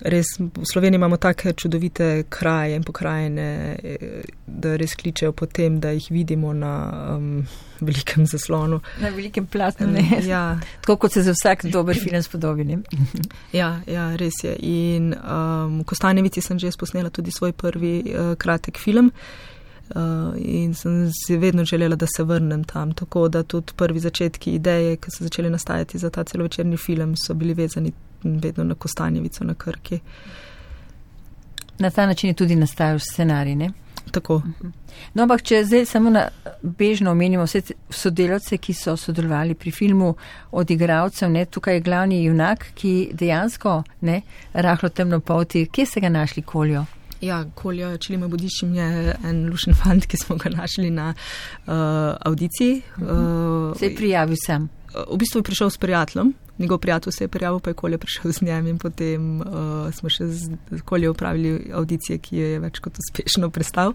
Res 0.00 0.26
v 0.38 0.64
Sloveniji 0.72 0.96
imamo 0.96 1.16
take 1.16 1.52
čudovite 1.52 2.24
kraje 2.28 2.76
in 2.76 2.82
pokrajine, 2.82 3.76
da 4.46 4.76
res 4.76 4.94
kličejo 4.96 5.32
potem, 5.32 5.80
da 5.80 5.90
jih 5.90 6.06
vidimo 6.10 6.52
na 6.52 6.72
um, 7.16 7.46
velikem 7.80 8.26
zaslonu. 8.26 8.80
Na 9.00 9.08
velikem 9.08 9.46
platnu, 9.46 9.86
ne. 9.86 10.22
Ja. 10.26 10.58
Tako 10.80 10.96
kot 10.96 11.12
se 11.12 11.22
za 11.22 11.32
vsak 11.36 11.66
dober 11.66 11.96
film 11.96 12.22
spodobi. 12.22 12.78
ja, 13.60 13.80
ja, 13.86 14.16
res 14.16 14.40
je. 14.44 14.56
In 14.56 15.12
um, 15.12 15.80
v 15.80 15.84
Kostanjevici 15.84 16.40
sem 16.40 16.58
že 16.58 16.72
posnela 16.78 17.10
tudi 17.10 17.30
svoj 17.30 17.52
prvi 17.52 18.02
uh, 18.04 18.34
kratek 18.36 18.78
film. 18.78 19.12
Uh, 19.90 20.36
in 20.38 20.74
sem 20.74 21.10
si 21.10 21.36
vedno 21.36 21.64
želela, 21.64 21.96
da 21.96 22.06
se 22.06 22.22
vrnem 22.24 22.64
tam. 22.64 22.92
Tako 22.92 23.28
da 23.28 23.42
tudi 23.42 23.72
prvi 23.76 24.00
začetki 24.00 24.54
ideje, 24.54 24.96
ki 24.96 25.10
so 25.10 25.24
začeli 25.24 25.50
nastajati 25.50 25.98
za 25.98 26.10
ta 26.10 26.24
celovečerni 26.24 26.76
film, 26.76 27.14
so 27.26 27.34
bili 27.34 27.54
vezani 27.54 27.92
vedno 28.22 28.64
na 28.64 28.74
Kostanjevico, 28.74 29.44
na 29.44 29.54
Krki. 29.54 30.00
Na 31.78 31.90
ta 31.90 32.06
način 32.06 32.30
je 32.30 32.34
tudi 32.34 32.56
nastajal 32.56 32.98
scenarij, 32.98 33.54
ne? 33.54 33.70
Tako. 34.10 34.38
Mhm. 34.38 34.68
No, 35.14 35.22
ampak 35.22 35.42
če 35.42 35.62
zdaj 35.64 35.86
samo 35.86 36.10
na 36.10 36.26
bežno 36.62 37.12
omenimo 37.14 37.44
vse 37.46 37.62
sodelavce, 37.90 38.58
ki 38.58 38.74
so 38.74 38.96
sodelovali 38.98 39.54
pri 39.54 39.70
filmu 39.70 40.14
od 40.52 40.70
igralcev, 40.70 41.30
ne, 41.30 41.44
tukaj 41.46 41.78
je 41.78 41.84
glavni 41.86 42.22
junak, 42.24 42.66
ki 42.74 43.10
dejansko, 43.12 43.82
ne, 44.06 44.20
rahlo 44.52 44.88
temno 44.88 45.20
polti, 45.20 45.66
kje 45.72 45.86
ste 45.86 46.02
ga 46.04 46.12
našli 46.12 46.42
koljo? 46.42 46.84
Ja, 47.20 47.42
koljo, 47.54 47.92
če 48.00 48.14
ima 48.14 48.28
bodišim, 48.32 48.74
je 48.74 49.14
en 49.28 49.42
lušen 49.50 49.76
fant, 49.76 50.06
ki 50.08 50.20
smo 50.20 50.38
ga 50.40 50.52
našli 50.54 50.88
na 50.90 51.10
uh, 51.12 51.74
audiciji. 52.26 52.80
Uh, 52.96 53.76
se 53.76 53.90
je 53.90 53.96
prijavil 53.96 54.40
sem. 54.40 54.68
V 54.94 55.18
bistvu 55.20 55.42
je 55.42 55.48
prišel 55.50 55.70
s 55.70 55.78
prijateljem, 55.78 56.32
njegov 56.60 56.78
prijatelj 56.78 57.12
se 57.12 57.24
je 57.24 57.28
prijavil, 57.28 57.60
pa 57.60 57.70
je 57.70 57.74
kolje 57.74 57.98
prišel 57.98 58.32
z 58.32 58.42
njim 58.42 58.66
in 58.66 58.78
potem 58.78 59.40
uh, 59.40 59.46
smo 59.92 60.08
še 60.12 60.26
z 60.28 60.50
kolje 60.84 61.10
upravili 61.10 61.70
audicije, 61.74 62.18
ki 62.18 62.36
je 62.36 62.60
več 62.60 62.78
kot 62.84 62.98
uspešno 63.00 63.50
prestal. 63.50 63.94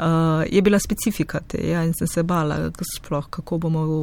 Uh, 0.00 0.42
je 0.48 0.62
bila 0.62 0.78
specifika 0.78 1.40
te 1.46 1.60
ja, 1.68 1.84
in 1.84 1.92
sem 1.94 2.08
se 2.08 2.22
bala, 2.22 2.70
sploh, 2.96 3.26
kako 3.30 3.58
bomo 3.60 3.84
v, 3.84 3.98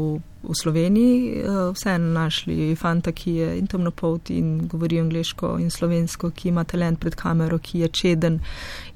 v 0.45 0.55
Sloveniji 0.55 1.41
uh, 1.41 1.71
vseeno 1.73 2.11
našli 2.13 2.75
fanta, 2.77 3.11
ki 3.11 3.33
je 3.39 3.49
in 3.57 3.67
temno 3.67 3.91
polt 3.91 4.29
in 4.29 4.67
govori 4.69 4.99
angliško 5.01 5.57
in 5.59 5.73
slovensko, 5.73 6.31
ki 6.37 6.51
ima 6.53 6.63
talent 6.63 7.01
pred 7.01 7.17
kamero, 7.17 7.57
ki 7.57 7.81
je 7.85 7.89
čeden 7.89 8.39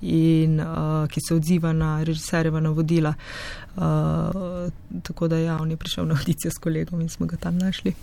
in 0.01 0.59
uh, 0.61 1.07
ki 1.09 1.25
se 1.27 1.35
odziva 1.35 1.73
na 1.73 1.97
režiserjeva 2.03 2.61
navodila. 2.61 3.15
Uh, 3.75 4.69
tako 5.03 5.27
da 5.27 5.37
ja, 5.41 5.57
on 5.61 5.71
je 5.71 5.77
prišel 5.77 6.05
na 6.05 6.19
audicijo 6.19 6.51
s 6.51 6.61
kolegom 6.61 7.01
in 7.01 7.09
smo 7.09 7.25
ga 7.25 7.37
tam 7.37 7.57
našli. 7.57 7.95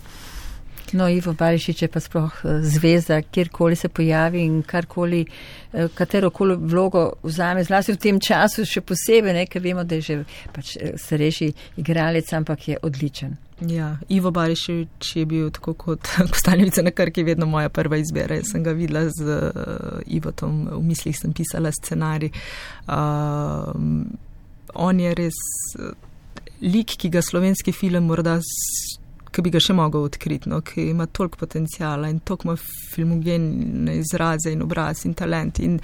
No, 0.93 1.09
Ivo 1.09 1.33
Barišič 1.33 1.81
je 1.81 1.87
pa 1.87 1.99
sploh 1.99 2.33
eh, 2.43 2.61
zveza, 2.61 3.21
kjerkoli 3.21 3.75
se 3.75 3.89
pojavi 3.89 4.41
in 4.41 4.61
karkoli, 4.63 5.25
eh, 5.73 5.87
katero 5.93 6.29
koli 6.29 6.55
vlogo 6.55 7.13
vzame, 7.23 7.63
zlasti 7.63 7.93
v 7.93 7.97
tem 7.97 8.19
času 8.19 8.65
še 8.65 8.81
posebej, 8.81 9.33
ne, 9.33 9.45
ker 9.45 9.61
vemo, 9.61 9.83
da 9.83 9.99
je 9.99 10.01
že 10.01 10.17
pač 10.53 10.77
eh, 10.77 10.95
starejši 10.97 11.51
igralec, 11.77 12.33
ampak 12.33 12.67
je 12.67 12.79
odličen. 12.81 13.37
Ja, 13.67 13.97
Ivo 14.09 14.31
Barišič 14.31 15.15
je 15.15 15.25
bil 15.25 15.49
tako 15.51 15.73
kot 15.73 16.07
Kostanjevica 16.33 16.81
na 16.81 16.91
Krki 16.91 17.23
vedno 17.23 17.45
moja 17.45 17.69
prva 17.69 17.99
izbira. 17.99 18.39
Jaz 18.39 18.53
sem 18.53 18.63
ga 18.63 18.71
videla 18.71 19.03
z 19.11 19.25
uh, 19.27 19.99
Ivotom, 20.07 20.69
v 20.71 20.83
mislih 20.87 21.17
sem 21.17 21.33
pisala 21.35 21.71
scenarij. 21.75 22.31
Uh, 22.87 23.75
on 24.73 24.99
je 25.03 25.11
res 25.17 25.41
lik, 26.61 26.95
ki 26.95 27.11
ga 27.11 27.19
slovenski 27.19 27.75
film 27.75 28.07
morda 28.07 28.39
ki 29.31 29.41
bi 29.45 29.53
ga 29.53 29.61
še 29.63 29.75
mogel 29.77 30.07
odkriti, 30.07 30.49
no, 30.49 30.61
ki 30.65 30.89
ima 30.91 31.05
toliko 31.05 31.43
potencijala 31.45 32.09
in 32.09 32.19
toliko 32.19 32.49
ima 32.49 32.57
filmogene 32.93 33.97
izraze 33.99 34.51
in 34.51 34.61
obraz 34.65 35.05
in 35.05 35.13
talent. 35.13 35.59
In 35.59 35.79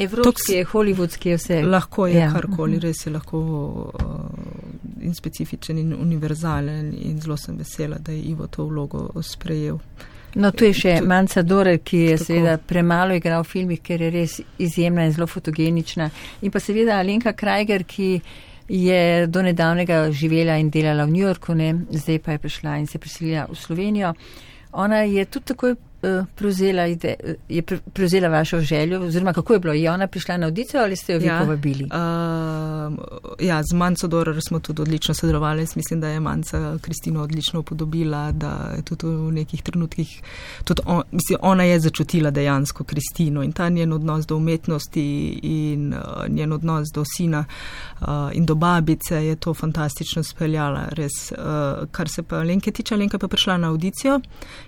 Evropski, 0.00 0.52
je, 0.52 0.64
hollywoodski 0.64 1.28
je 1.28 1.36
vse. 1.36 1.62
Lahko 1.62 2.06
je 2.06 2.22
ja. 2.22 2.30
karkoli, 2.32 2.78
mhm. 2.78 2.86
res 2.86 3.06
je 3.06 3.12
lahko 3.12 3.40
uh, 3.40 5.04
in 5.04 5.14
specifičen 5.14 5.78
in 5.78 5.92
univerzalen 5.94 6.94
in 6.96 7.20
zelo 7.20 7.36
sem 7.36 7.58
vesela, 7.58 7.98
da 7.98 8.12
je 8.12 8.22
Ivo 8.32 8.46
to 8.46 8.64
vlogo 8.64 9.10
sprejel. 9.22 9.78
No, 10.34 10.52
tu 10.54 10.64
je 10.64 10.72
še 10.72 11.00
Manca 11.02 11.42
Dore, 11.42 11.80
ki 11.82 11.98
je 11.98 12.16
tako. 12.16 12.24
seveda 12.24 12.58
premalo 12.58 13.16
igral 13.18 13.42
v 13.42 13.50
filmih, 13.50 13.80
ker 13.82 14.02
je 14.02 14.10
res 14.14 14.36
izjemna 14.62 15.04
in 15.04 15.12
zelo 15.12 15.26
fotogenična. 15.26 16.06
In 16.46 16.54
pa 16.54 16.62
seveda 16.62 17.00
Alenka 17.02 17.32
Krajger, 17.32 17.84
ki 17.84 18.12
je 18.12 18.20
do 19.26 19.42
nedavnega 19.42 20.10
živela 20.14 20.56
in 20.56 20.70
delala 20.70 21.04
v 21.04 21.10
New 21.10 21.26
Yorku, 21.26 21.54
ne? 21.54 21.74
zdaj 21.90 22.18
pa 22.18 22.32
je 22.32 22.38
prišla 22.38 22.76
in 22.78 22.86
se 22.86 22.98
priselila 22.98 23.46
v 23.50 23.56
Slovenijo. 23.56 24.14
Ona 24.72 25.02
je 25.02 25.24
tudi 25.24 25.44
takoj 25.44 25.74
uh, 26.02 26.26
prevzela, 26.34 26.86
ide, 26.86 27.14
uh, 27.24 27.34
je 27.48 27.62
pre, 27.62 27.78
prevzela 27.92 28.28
vašo 28.28 28.60
željo, 28.60 29.00
oziroma 29.00 29.32
kako 29.32 29.52
je 29.52 29.58
bilo, 29.58 29.74
je 29.74 29.90
ona 29.90 30.06
prišla 30.06 30.36
na 30.36 30.46
audicijo 30.46 30.82
ali 30.82 30.96
ste 30.96 31.12
jo 31.12 31.18
vi 31.18 31.26
ja, 31.26 31.40
povabili? 31.40 31.84
Uh, 31.84 31.90
ja, 33.40 33.62
z 33.62 33.74
Manco 33.74 34.08
Dorar 34.08 34.40
smo 34.48 34.60
tudi 34.60 34.82
odlično 34.82 35.14
sodelovali. 35.14 35.66
Mislim, 35.74 36.00
da 36.00 36.08
je 36.08 36.20
Manca 36.20 36.78
Kristino 36.80 37.22
odlično 37.22 37.60
upodobila, 37.60 38.32
da 38.32 38.72
je 38.76 38.82
tudi 38.82 39.06
v 39.06 39.32
nekih 39.32 39.62
trenutkih, 39.62 40.22
tudi 40.64 40.82
on, 40.86 41.02
mislim, 41.12 41.38
ona 41.42 41.64
je 41.64 41.80
začutila 41.80 42.30
dejansko 42.30 42.84
Kristino 42.84 43.42
in 43.42 43.52
ta 43.52 43.68
njen 43.68 43.92
odnos 43.92 44.26
do 44.26 44.36
umetnosti 44.36 45.40
in 45.42 45.94
uh, 45.94 46.28
njen 46.28 46.52
odnos 46.52 46.88
do 46.94 47.04
sina 47.16 47.44
uh, 48.00 48.06
in 48.32 48.46
do 48.46 48.54
babice 48.54 49.24
je 49.26 49.36
to 49.36 49.54
fantastično 49.54 50.22
speljala. 50.22 50.88
Res, 50.90 51.32
uh, 51.32 51.88
kar 51.90 52.08
se 52.08 52.22
pa 52.22 52.42
Lenke 52.42 52.70
tiče, 52.70 52.96
Lenka 52.96 53.18
pa 53.18 53.28
prišla 53.28 53.56
na 53.56 53.68
audicijo 53.68 54.20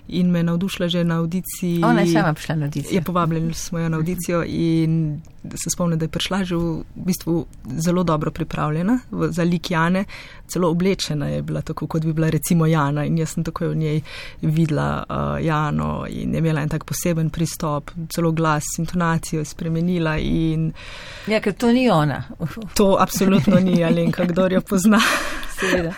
in 0.07 0.31
me 0.31 0.43
navdušila 0.43 0.87
že 0.87 1.03
na 1.03 1.22
audiciji. 1.23 1.83
Ona 1.83 2.01
je 2.01 2.13
sama 2.13 2.33
prišla 2.33 2.55
na 2.55 2.65
audicijo. 2.65 2.95
Je 2.95 3.01
povabljena 3.01 3.53
smo 3.53 3.79
jo 3.79 3.89
na 3.89 3.97
audicijo 3.97 4.43
in 4.47 5.21
se 5.55 5.69
spomnim, 5.69 5.99
da 5.99 6.05
je 6.05 6.09
prišla 6.09 6.43
že 6.43 6.55
v 6.55 6.83
bistvu 6.95 7.45
zelo 7.77 8.03
dobro 8.03 8.31
pripravljena 8.31 8.99
v, 9.11 9.27
za 9.31 9.43
lik 9.43 9.71
Jane, 9.71 10.05
celo 10.47 10.69
oblečena 10.69 11.27
je 11.27 11.41
bila 11.41 11.61
tako, 11.61 11.87
kot 11.87 12.05
bi 12.05 12.13
bila 12.13 12.29
recimo 12.29 12.65
Jana 12.65 13.05
in 13.05 13.17
jaz 13.17 13.33
sem 13.33 13.43
takoj 13.43 13.67
v 13.67 13.75
njej 13.75 14.01
videla 14.41 15.03
uh, 15.09 15.45
Jano 15.45 16.05
in 16.09 16.33
je 16.33 16.39
imela 16.39 16.61
en 16.61 16.69
tak 16.69 16.83
poseben 16.85 17.29
pristop, 17.29 17.91
celo 18.09 18.31
glas, 18.31 18.63
intonacijo 18.77 19.39
je 19.39 19.45
spremenila 19.45 20.17
in. 20.17 20.71
Ja, 21.27 21.41
ker 21.41 21.53
to 21.53 21.71
ni 21.71 21.89
ona. 21.89 22.23
to 22.75 22.97
absolutno 22.99 23.59
ni 23.59 23.83
Alenka, 23.83 24.25
kdo 24.25 24.47
jo 24.47 24.61
pozna. 24.61 24.99
Seveda. 25.59 25.93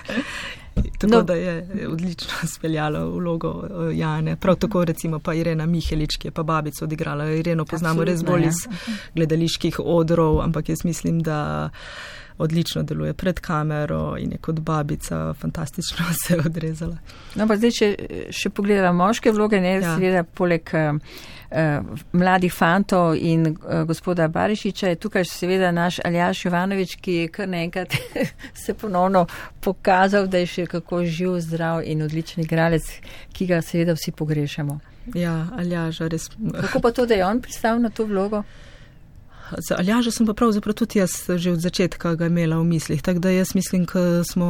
Tako 0.97 1.13
no. 1.13 1.21
da 1.23 1.33
je 1.33 1.87
odlično 1.87 2.33
speljala 2.55 3.05
vlogo 3.05 3.63
eh, 3.63 3.97
Jane. 3.97 4.35
Prav 4.35 4.55
tako 4.55 4.85
recimo 4.85 5.19
pa 5.19 5.33
Irena 5.33 5.65
Mihelič, 5.65 6.17
ki 6.17 6.27
je 6.27 6.31
pa 6.31 6.43
babico 6.43 6.85
odigrala. 6.85 7.25
Ireno 7.25 7.65
poznamo 7.65 8.01
Absolutno, 8.01 8.13
res 8.13 8.23
bolj 8.23 8.43
ja. 8.43 8.49
iz 8.49 8.89
gledaliških 9.15 9.79
odrov, 9.79 10.41
ampak 10.41 10.69
jaz 10.69 10.83
mislim, 10.83 11.19
da 11.19 11.69
odlično 12.37 12.83
deluje 12.83 13.13
pred 13.13 13.39
kamero 13.39 14.17
in 14.19 14.31
je 14.31 14.37
kot 14.37 14.59
babica 14.59 15.33
fantastično 15.33 16.05
se 16.27 16.37
odrezala. 16.45 16.97
No, 17.35 17.47
pa 17.47 17.57
zdaj, 17.57 17.71
če 17.71 17.95
še 18.31 18.49
pogledamo 18.49 19.05
moške 19.05 19.31
vloge, 19.31 19.61
ne, 19.61 19.77
ja. 19.79 19.95
seveda 19.95 20.23
poleg 20.23 20.69
uh, 20.73 20.99
mladih 22.11 22.53
fantov 22.53 23.15
in 23.15 23.47
uh, 23.47 23.83
gospoda 23.87 24.27
Barišiča 24.27 24.87
je 24.87 24.95
tukaj 24.95 25.25
seveda 25.25 25.71
naš 25.71 25.99
Aljaš 26.05 26.45
Jovanovič, 26.45 26.95
ki 26.95 27.13
je 27.13 27.27
kar 27.27 27.49
naenkrat 27.49 27.93
se 28.65 28.73
ponovno 28.73 29.25
pokazal, 29.61 30.27
da 30.27 30.37
je 30.37 30.45
še 30.45 30.65
kako 30.65 31.03
živ, 31.05 31.39
zdrav 31.39 31.83
in 31.85 32.01
odličen 32.01 32.43
igralec, 32.43 32.89
ki 33.33 33.47
ga 33.47 33.61
seveda 33.61 33.93
vsi 33.93 34.11
pogrešamo. 34.11 34.79
Ja, 35.13 35.47
Aljaža 35.57 36.07
res. 36.09 36.29
Kako 36.61 36.81
pa 36.81 36.91
to, 36.91 37.05
da 37.05 37.13
je 37.13 37.25
on 37.25 37.41
pristal 37.41 37.81
na 37.81 37.89
to 37.89 38.05
vlogo? 38.05 38.43
Za 39.51 39.75
Aljaža 39.77 40.11
sem 40.11 40.27
pa 40.27 40.33
pravzaprav 40.33 40.73
tudi 40.73 40.99
jaz 40.99 41.11
že 41.35 41.51
od 41.51 41.59
začetka 41.59 42.15
ga 42.15 42.27
imela 42.27 42.57
v 42.57 42.63
mislih. 42.63 43.01
Tako 43.01 43.19
da 43.19 43.29
jaz 43.29 43.55
mislim, 43.55 43.85
ko 43.85 44.23
smo 44.23 44.49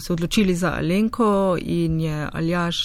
se 0.00 0.12
odločili 0.12 0.54
za 0.54 0.72
Alenko 0.78 1.56
in 1.60 2.00
je 2.00 2.28
Aljaš 2.32 2.76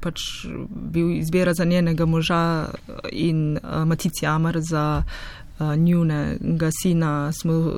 pač 0.00 0.20
bil 0.68 1.10
izbira 1.10 1.54
za 1.54 1.64
njenega 1.64 2.06
moža 2.06 2.68
in 3.12 3.58
uh, 3.62 3.84
Matici 3.84 4.26
Amar 4.26 4.60
za 4.60 5.02
uh, 5.02 5.76
njunega 5.76 6.70
sina, 6.82 7.32
smo, 7.32 7.72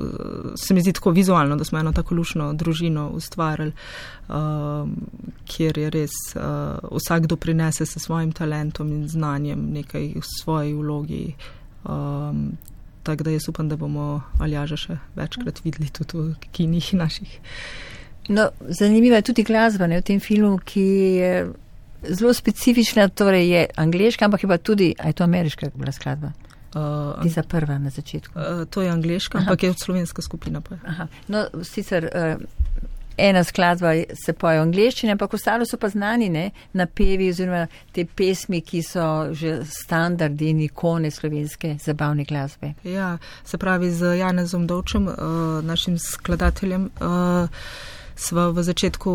se 0.55 0.73
mi 0.73 0.81
zdi 0.81 0.93
tako 0.93 1.11
vizualno, 1.11 1.55
da 1.55 1.63
smo 1.63 1.79
eno 1.79 1.91
tako 1.93 2.15
lušno 2.15 2.53
družino 2.53 3.09
ustvarjali, 3.09 3.71
uh, 4.27 4.35
kjer 5.45 5.77
je 5.77 5.89
res 5.89 6.11
uh, 6.35 6.41
vsak 6.91 7.27
doprinese 7.27 7.85
s 7.85 7.99
svojim 7.99 8.31
talentom 8.31 8.91
in 8.91 9.07
znanjem 9.07 9.69
nekaj 9.73 10.13
v 10.15 10.23
svoji 10.41 10.73
vlogi. 10.73 11.35
Um, 11.85 12.57
tako 13.05 13.27
da 13.27 13.33
jaz 13.35 13.49
upam, 13.49 13.69
da 13.69 13.77
bomo 13.79 14.23
Aljaža 14.41 14.77
še 14.79 14.97
večkrat 15.15 15.61
videli 15.65 15.91
tudi 15.93 16.17
v 16.17 16.51
kinih 16.55 16.93
naših. 16.97 17.37
No, 18.33 18.49
zanimiva 18.73 19.21
je 19.21 19.29
tudi 19.29 19.45
glasba 19.45 19.87
ne, 19.87 20.01
v 20.01 20.05
tem 20.05 20.19
filmu, 20.19 20.57
ki 20.57 20.85
je 21.19 21.31
zelo 22.09 22.33
specifična, 22.33 23.07
torej 23.13 23.45
je 23.49 23.61
angliška, 23.81 24.25
ampak 24.25 24.43
je 24.43 24.49
pa 24.49 24.57
tudi, 24.57 24.89
a 24.97 25.11
je 25.11 25.17
to 25.17 25.23
ameriška 25.23 25.69
skladba? 25.93 26.33
Uh, 26.75 27.15
Tisa 27.23 27.43
prva 27.47 27.77
na 27.79 27.89
začetku. 27.89 28.33
Uh, 28.35 28.65
to 28.67 28.81
je 28.81 28.89
angliška, 28.91 29.39
ampak 29.39 29.63
je 29.63 29.73
slovenska 29.73 30.21
skupina. 30.21 30.61
No, 31.27 31.45
sicer 31.63 32.09
uh, 32.11 32.41
ena 33.17 33.43
skladba 33.43 33.93
se 34.25 34.33
poje 34.33 34.59
v 34.59 34.65
angliščini, 34.67 35.11
ampak 35.11 35.33
ostalo 35.33 35.65
so 35.65 35.77
pa 35.77 35.89
znani 35.89 36.29
ne, 36.29 36.49
napevi 36.73 37.29
oziroma 37.29 37.65
te 37.95 38.05
pesmi, 38.05 38.61
ki 38.61 38.83
so 38.83 39.07
že 39.33 39.59
standardi 39.69 40.49
in 40.49 40.61
ikone 40.65 41.11
slovenske 41.11 41.75
zabavne 41.83 42.23
glasbe. 42.23 42.73
Ja, 42.83 43.17
se 43.43 43.57
pravi 43.57 43.91
z 43.91 44.17
Janezom 44.19 44.67
Dovčem, 44.67 45.07
uh, 45.07 45.15
našim 45.63 45.99
skladateljem. 45.99 46.89
Sva 48.15 48.47
v 48.49 48.63
začetku, 48.63 49.11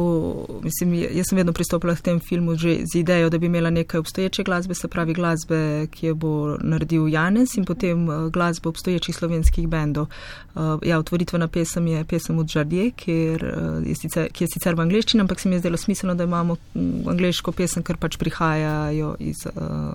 mislim, 0.63 0.95
jaz 0.95 1.31
sem 1.31 1.39
vedno 1.41 1.53
pristopila 1.57 1.95
k 1.97 2.05
tem 2.05 2.21
filmu 2.21 2.53
že 2.57 2.85
z 2.85 3.01
idejo, 3.01 3.31
da 3.31 3.39
bi 3.39 3.47
imela 3.47 3.71
nekaj 3.71 4.01
obstoječe 4.01 4.45
glasbe, 4.45 4.75
se 4.75 4.89
pravi 4.89 5.15
glasbe, 5.15 5.87
ki 5.91 6.07
jo 6.07 6.15
bo 6.15 6.33
naredil 6.61 7.09
Janez 7.09 7.57
in 7.57 7.65
potem 7.65 8.11
eh, 8.11 8.31
glasbo 8.31 8.69
obstoječih 8.69 9.17
slovenskih 9.17 9.69
bendov. 9.69 10.07
Uh, 10.55 10.79
ja, 10.83 10.99
otvoritvena 10.99 11.49
pesem 11.49 11.87
je 11.87 12.05
pesem 12.05 12.39
od 12.39 12.49
Žardje, 12.49 12.91
ki 12.91 13.13
je 13.13 14.49
sicer 14.51 14.75
v 14.75 14.83
angleščini, 14.83 15.23
ampak 15.23 15.41
se 15.41 15.49
mi 15.49 15.55
je 15.55 15.61
zdelo 15.61 15.77
smiselno, 15.77 16.15
da 16.15 16.25
imamo 16.25 16.57
mm, 16.75 17.09
angliško 17.09 17.53
pesem, 17.53 17.83
ker 17.83 17.97
pač 17.97 18.19
prihajajo 18.19 19.15
iz 19.19 19.47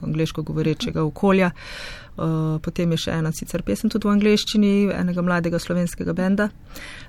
angliško 0.02 0.42
govorečega 0.42 1.04
okolja. 1.04 1.52
Uh, 1.52 2.05
potem 2.16 2.92
je 2.96 3.02
še 3.06 3.16
ena 3.20 3.32
sicer 3.36 3.64
pesem 3.68 3.92
tudi 3.92 4.08
v 4.08 4.14
angleščini, 4.16 4.74
enega 4.96 5.24
mladega 5.26 5.60
slovenskega 5.60 6.16
benda. 6.16 6.50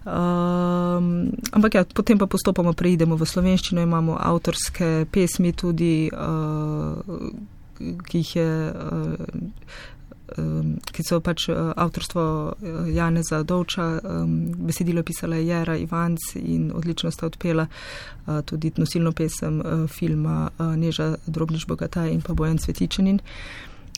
Uh, 0.02 0.98
ampak 1.54 1.78
ja, 1.78 1.84
potem 1.86 2.18
pa 2.18 2.26
postopoma 2.30 2.74
preidemo 2.74 3.18
v 3.18 3.28
slovenščino, 3.28 3.82
imamo 3.86 4.18
avtorske 4.18 5.06
pesmi 5.12 5.54
tudi, 5.54 6.08
uh, 6.10 7.02
ki 7.78 8.24
jih 8.24 8.32
je. 8.40 8.48
Uh, 8.72 9.92
Ki 10.26 11.04
so 11.06 11.20
pač 11.22 11.44
avtorstvo 11.54 12.22
Janeza 12.90 13.38
Dovča, 13.46 13.84
besedilo 14.66 15.04
pisala 15.06 15.38
je 15.38 15.46
Jera 15.46 15.76
Ivanc 15.78 16.34
in 16.34 16.72
odlično 16.74 17.12
sta 17.14 17.28
odpela 17.30 17.68
tudi 18.44 18.72
nosilno 18.74 19.14
pesem 19.14 19.62
filma 19.86 20.50
Neža 20.58 21.12
Drobniš 21.30 21.68
Bogataj 21.70 22.10
in 22.10 22.26
pa 22.26 22.34
Bojan 22.34 22.58
Svetičenin. 22.58 23.22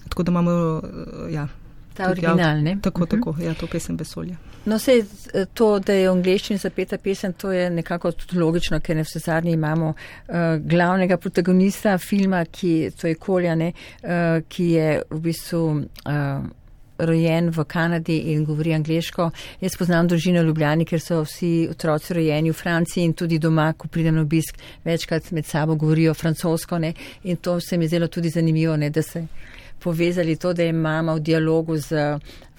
Tako 0.09 0.23
da 0.23 0.31
imamo, 0.31 0.83
ja. 1.31 1.49
Ta 1.95 2.11
original, 2.11 2.63
ne? 2.63 2.79
Tako, 2.83 3.03
uh 3.03 3.09
mhm. 3.09 3.17
-huh. 3.17 3.33
tako, 3.35 3.43
ja, 3.43 3.55
to 3.55 3.67
pesem 3.67 3.97
vesolja. 3.97 4.37
No, 4.65 4.77
vse 4.77 4.93
eh, 4.93 5.47
to, 5.55 5.79
da 5.79 5.93
je 5.93 6.09
v 6.09 6.13
angleščini 6.13 6.59
zapeta 6.59 6.99
pesem, 6.99 7.33
to 7.33 7.53
je 7.53 7.71
nekako 7.71 8.13
tudi 8.13 8.39
logično, 8.39 8.81
ker 8.81 8.97
ne 8.97 9.03
vse 9.03 9.19
zadnji 9.19 9.53
imamo 9.53 9.89
uh, 9.89 10.35
glavnega 10.61 11.17
protagonista 11.17 11.99
filma, 11.99 12.45
ki, 12.45 12.91
to 13.01 13.09
je 13.09 13.15
Koljane, 13.15 13.73
uh, 14.03 14.11
ki 14.49 14.71
je 14.71 15.03
v 15.11 15.21
bistvu 15.21 15.65
uh, 15.69 16.47
rojen 16.99 17.51
v 17.51 17.65
Kanadi 17.65 18.19
in 18.33 18.45
govori 18.45 18.75
angliško. 18.75 19.31
Jaz 19.61 19.77
poznam 19.79 20.09
družino 20.09 20.43
Ljubljani, 20.43 20.85
ker 20.85 21.01
so 21.01 21.23
vsi 21.23 21.69
otroci 21.71 22.15
rojeni 22.15 22.51
v 22.51 22.59
Franciji 22.59 23.05
in 23.05 23.15
tudi 23.15 23.39
doma, 23.39 23.73
ko 23.73 23.89
pridem 23.89 24.19
na 24.19 24.27
obisk, 24.27 24.59
večkrat 24.85 25.31
med 25.31 25.47
sabo 25.47 25.75
govorijo 25.75 26.15
francosko 26.15 26.79
ne? 26.79 26.93
in 27.23 27.37
to 27.37 27.61
se 27.61 27.79
mi 27.79 27.85
je 27.85 27.89
zelo 27.89 28.09
tudi 28.09 28.31
zanimivo, 28.31 28.77
ne? 28.77 28.91
da 28.91 29.03
se 29.03 29.27
povezali 29.81 30.37
to, 30.37 30.53
da 30.53 30.63
je 30.63 30.73
mama 30.73 31.15
v 31.15 31.21
dialogu 31.21 31.77
z 31.77 32.19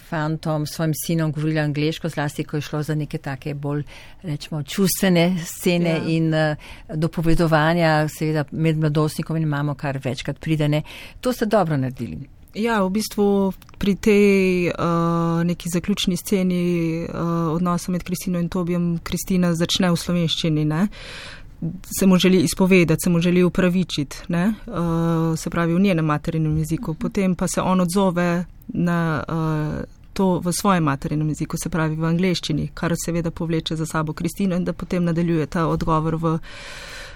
fantom, 0.10 0.66
svojim 0.66 0.94
sinom 1.06 1.32
govorila 1.32 1.62
angliško, 1.62 2.10
zlasti, 2.10 2.44
ko 2.44 2.58
je 2.58 2.62
šlo 2.62 2.84
za 2.84 2.96
neke 2.96 3.18
take 3.18 3.54
bolj, 3.54 3.84
rečemo, 4.24 4.64
čustvene 4.64 5.36
scene 5.46 5.90
ja. 5.90 6.04
in 6.08 6.34
uh, 6.34 6.56
dopovedovanja, 6.96 8.08
seveda 8.08 8.44
med 8.52 8.78
mladostnikom 8.78 9.38
in 9.38 9.48
mamo, 9.48 9.76
kar 9.76 10.00
večkrat 10.04 10.40
pridene. 10.40 10.82
To 11.22 11.34
ste 11.34 11.46
dobro 11.46 11.78
naredili. 11.78 12.20
Ja, 12.58 12.82
v 12.82 12.90
bistvu 12.90 13.54
pri 13.78 13.94
tej 13.96 14.72
uh, 14.74 15.44
neki 15.46 15.70
zaključni 15.70 16.18
sceni 16.18 17.06
uh, 17.06 17.54
odnosa 17.54 17.92
med 17.92 18.04
Kristino 18.04 18.40
in 18.40 18.50
Tobijem, 18.50 18.98
Kristina 19.04 19.54
začne 19.54 19.92
v 19.94 20.00
slovenščini. 20.02 20.66
Ne? 20.66 20.88
Se 22.00 22.06
mu 22.06 22.18
želi 22.18 22.38
izpovedati, 22.38 23.00
se 23.04 23.10
mu 23.10 23.20
želi 23.20 23.44
upravičiti, 23.44 24.18
uh, 24.30 25.40
se 25.40 25.50
pravi 25.50 25.74
v 25.74 25.80
njenem 25.80 26.06
materinem 26.06 26.58
jeziku, 26.58 26.94
potem 26.94 27.36
pa 27.36 27.48
se 27.48 27.62
on 27.62 27.82
odzove 27.82 28.46
na 28.68 29.24
uh, 29.28 29.84
to 30.14 30.40
v 30.40 30.52
svojem 30.52 30.84
materinem 30.84 31.30
jeziku, 31.30 31.58
se 31.58 31.70
pravi 31.70 31.96
v 31.96 32.06
angleščini, 32.06 32.70
kar 32.74 32.96
seveda 33.06 33.32
povleče 33.32 33.76
za 33.76 33.86
sabo 33.86 34.14
Kristino 34.14 34.56
in 34.56 34.64
da 34.64 34.74
potem 34.74 35.04
nadaljuje 35.04 35.46
ta 35.46 35.68
odgovor 35.68 36.16
v 36.16 36.38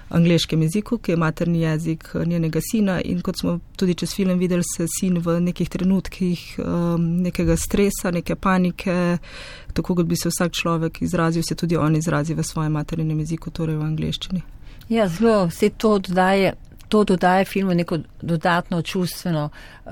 angliškem 0.09 0.61
jeziku, 0.61 0.97
ki 0.97 1.11
je 1.11 1.17
materni 1.17 1.61
jezik 1.61 2.09
njenega 2.25 2.59
sina 2.61 3.01
in 3.01 3.21
kot 3.21 3.39
smo 3.39 3.59
tudi 3.75 3.95
čez 3.95 4.15
film 4.15 4.39
videli, 4.39 4.63
se 4.75 4.87
sin 4.99 5.17
v 5.17 5.39
nekih 5.41 5.69
trenutkih 5.69 6.59
um, 6.59 7.05
nekega 7.21 7.57
stresa, 7.57 8.11
neke 8.11 8.35
panike, 8.35 9.17
tako 9.73 9.95
kot 9.95 10.05
bi 10.05 10.15
se 10.15 10.29
vsak 10.29 10.51
človek 10.51 11.01
izrazil, 11.01 11.43
se 11.43 11.55
tudi 11.55 11.77
on 11.77 11.95
izrazi 11.95 12.33
v 12.33 12.43
svojem 12.43 12.71
maternem 12.71 13.19
jeziku, 13.19 13.51
torej 13.51 13.77
v 13.77 13.87
angliščini. 13.87 14.43
Ja, 14.89 15.07
zelo 15.07 15.49
se 15.49 15.69
to 15.69 15.99
dodaje. 15.99 16.53
To 16.93 17.03
dodaje 17.03 17.45
filmu 17.45 17.73
neko 17.73 17.97
dodatno 18.21 18.81
čustveno 18.81 19.49
uh, 19.49 19.91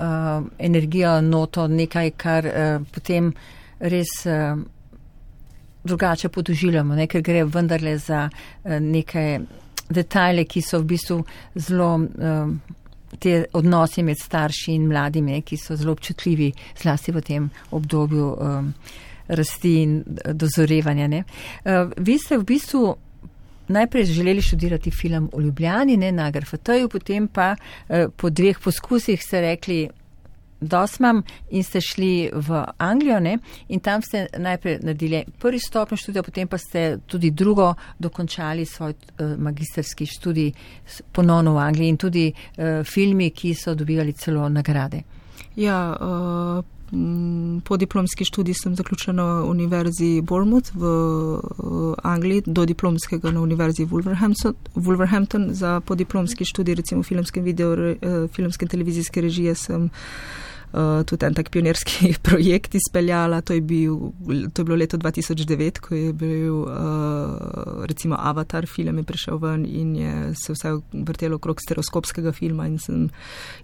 energijo, 0.58 1.20
noto, 1.20 1.66
nekaj, 1.66 2.10
kar 2.10 2.46
uh, 2.46 2.84
potem 2.94 3.32
res 3.80 4.12
uh, 4.26 4.60
drugače 5.84 6.28
podoživljamo, 6.28 6.94
ne? 6.94 7.08
ker 7.10 7.24
gre 7.26 7.42
vendarle 7.44 7.96
za 7.98 8.28
uh, 8.28 8.78
nekaj 8.78 9.40
detajle, 9.92 10.44
ki 10.44 10.62
so 10.62 10.82
v 10.82 10.94
bistvu 10.94 11.24
zelo. 11.54 11.94
Um, 12.18 12.60
Te 13.20 13.42
odnosi 13.52 14.00
med 14.00 14.16
starši 14.16 14.72
in 14.72 14.86
mladimi, 14.88 15.34
ki 15.44 15.58
so 15.60 15.74
zelo 15.76 15.92
občutljivi, 15.92 16.46
zlasti 16.80 17.12
v 17.12 17.20
tem 17.20 17.48
obdobju 17.76 18.28
um, 18.32 18.70
rasti 19.28 19.72
in 19.82 19.98
dozorevanja. 20.32 21.20
Uh, 21.20 21.92
vi 22.00 22.16
ste 22.18 22.38
v 22.40 22.46
bistvu 22.48 22.94
najprej 23.68 24.08
želeli 24.16 24.42
študirati 24.42 24.90
film 24.90 25.28
o 25.32 25.40
Ljubljani, 25.44 25.96
ne 25.96 26.08
na 26.12 26.30
GRFT-ju, 26.30 26.88
potem 26.88 27.28
pa 27.28 27.52
uh, 27.52 28.08
po 28.16 28.30
dveh 28.30 28.58
poskusih 28.58 29.20
ste 29.22 29.44
rekli, 29.44 29.90
dosmam 30.62 31.22
in 31.50 31.64
ste 31.64 31.80
šli 31.80 32.30
v 32.32 32.64
Anglijo 32.78 33.20
ne? 33.20 33.38
in 33.68 33.80
tam 33.80 34.02
ste 34.02 34.26
najprej 34.38 34.78
naredili 34.82 35.24
prvi 35.38 35.58
stopnjo 35.58 35.96
študija, 35.96 36.22
potem 36.22 36.48
pa 36.48 36.58
ste 36.58 36.98
tudi 37.06 37.30
drugo 37.30 37.74
dokončali 37.98 38.66
svoj 38.66 38.92
uh, 38.92 39.38
magisterski 39.38 40.06
študij 40.06 40.52
ponovno 41.12 41.54
v 41.54 41.58
Angliji 41.58 41.88
in 41.88 41.96
tudi 41.96 42.32
uh, 42.32 42.84
filmi, 42.84 43.30
ki 43.30 43.54
so 43.54 43.74
dobivali 43.74 44.12
celo 44.12 44.48
nagrade. 44.48 45.02
Ja, 45.56 45.96
uh... 46.00 46.64
Po 47.64 47.76
diplomski 47.76 48.24
študiji 48.24 48.54
sem 48.54 48.74
zaključila 48.76 49.12
na 49.12 49.44
Univerzi 49.44 50.20
Bournemouth 50.20 50.74
v 50.74 50.84
Angliji, 52.02 52.42
do 52.46 52.66
diplomskega 52.66 53.30
na 53.30 53.40
Univerzi 53.40 53.84
Wolverhampton, 53.84 54.54
Wolverhampton. 54.74 55.48
Za 55.54 55.80
podiplomski 55.80 56.44
študij, 56.44 56.74
recimo 56.74 57.02
filmske 57.02 57.40
in 57.40 57.44
video, 57.44 57.94
filmske 58.28 58.64
in 58.64 58.68
televizijske 58.68 59.20
režije, 59.20 59.54
sem 59.54 59.84
uh, 59.84 59.90
tudi 61.06 61.26
en 61.26 61.34
tak 61.34 61.50
pionirski 61.50 62.14
projekt 62.28 62.74
izpeljala. 62.74 63.40
To 63.40 63.52
je, 63.52 63.60
bil, 63.60 63.98
to 64.52 64.62
je 64.62 64.64
bilo 64.64 64.76
leto 64.76 64.96
2009, 64.96 65.80
ko 65.80 65.94
je 65.94 66.12
bil 66.12 66.54
uh, 66.62 67.84
recimo 67.84 68.16
Avatar 68.18 68.66
film 68.66 68.98
je 68.98 69.04
prišel 69.04 69.38
ven 69.38 69.66
in 69.66 69.96
je 69.96 70.34
se 70.34 70.52
vse 70.52 70.78
vrtelo 70.92 71.36
okrog 71.36 71.60
stereoskopskega 71.60 72.32
filma 72.32 72.66
in 72.66 72.78
sem 72.78 73.10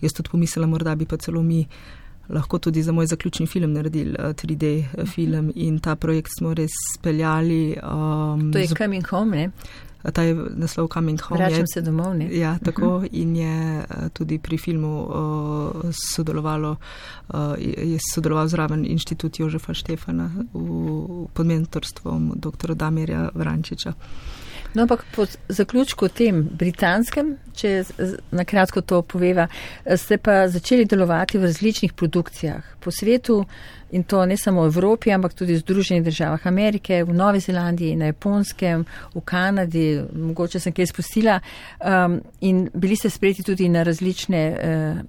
jaz 0.00 0.12
tudi 0.12 0.30
pomislila, 0.30 0.66
morda 0.66 0.94
bi 0.94 1.06
pa 1.06 1.16
celo 1.16 1.42
mi. 1.42 1.66
Lahko 2.28 2.58
tudi 2.58 2.82
za 2.82 2.92
moj 2.92 3.06
zaključni 3.06 3.46
film 3.46 3.72
naredili 3.72 4.10
uh, 4.18 4.34
3D 4.36 4.84
uh, 4.84 5.08
film 5.08 5.52
in 5.54 5.78
ta 5.80 5.96
projekt 5.96 6.28
smo 6.38 6.54
res 6.54 6.74
speljali. 6.94 7.78
Um, 7.82 8.52
to 8.52 8.58
je 8.58 8.68
Coming 8.68 9.06
Home, 9.06 9.36
ne? 9.36 9.50
Ta 10.12 10.22
je 10.22 10.34
naslov 10.34 10.88
Coming 10.92 11.20
Home. 11.20 11.38
Vračam 11.40 11.66
se 11.66 11.80
domov, 11.82 12.14
ne? 12.14 12.28
Ja, 12.38 12.58
tako 12.64 12.96
uh 12.96 13.02
-huh. 13.02 13.08
in 13.12 13.36
je 13.36 13.84
tudi 14.12 14.38
pri 14.38 14.58
filmu 14.58 15.02
uh, 15.02 15.12
sodelovalo, 16.14 16.76
uh, 17.28 17.36
je 17.58 17.98
sodeloval 18.14 18.48
zraven 18.48 18.86
inštitut 18.86 19.40
Jožefa 19.40 19.74
Štefana 19.74 20.30
v, 20.52 21.26
pod 21.32 21.46
mentorstvom 21.46 22.32
dr. 22.36 22.74
Damirja 22.74 23.30
Vrančiča. 23.34 23.92
No, 24.78 24.82
ampak 24.82 25.04
po 25.14 25.24
zaključku 25.48 26.06
tem 26.08 26.44
britanskem, 26.54 27.32
če 27.58 27.82
na 28.30 28.44
kratko 28.46 28.78
to 28.86 29.00
poveva, 29.02 29.48
ste 29.98 30.20
pa 30.22 30.44
začeli 30.46 30.84
delovati 30.86 31.34
v 31.38 31.48
različnih 31.48 31.96
produkcijah 31.98 32.68
po 32.78 32.92
svetu 32.94 33.40
in 33.90 34.04
to 34.06 34.20
ne 34.26 34.36
samo 34.38 34.62
v 34.62 34.70
Evropi, 34.70 35.10
ampak 35.10 35.34
tudi 35.34 35.56
v 35.56 35.64
Združenih 35.64 36.04
državah 36.06 36.46
Amerike, 36.46 37.00
v 37.02 37.10
Novi 37.10 37.40
Zelandiji, 37.42 37.96
na 37.98 38.12
Japonskem, 38.12 38.84
v 39.16 39.24
Kanadi, 39.24 39.98
mogoče 40.14 40.62
sem 40.62 40.76
kaj 40.76 40.92
spustila 40.92 41.40
um, 41.82 42.20
in 42.46 42.68
bili 42.70 42.96
ste 42.96 43.10
sprejeti 43.10 43.42
tudi 43.50 43.66
na 43.68 43.82
različne 43.82 44.44
uh, 44.54 45.02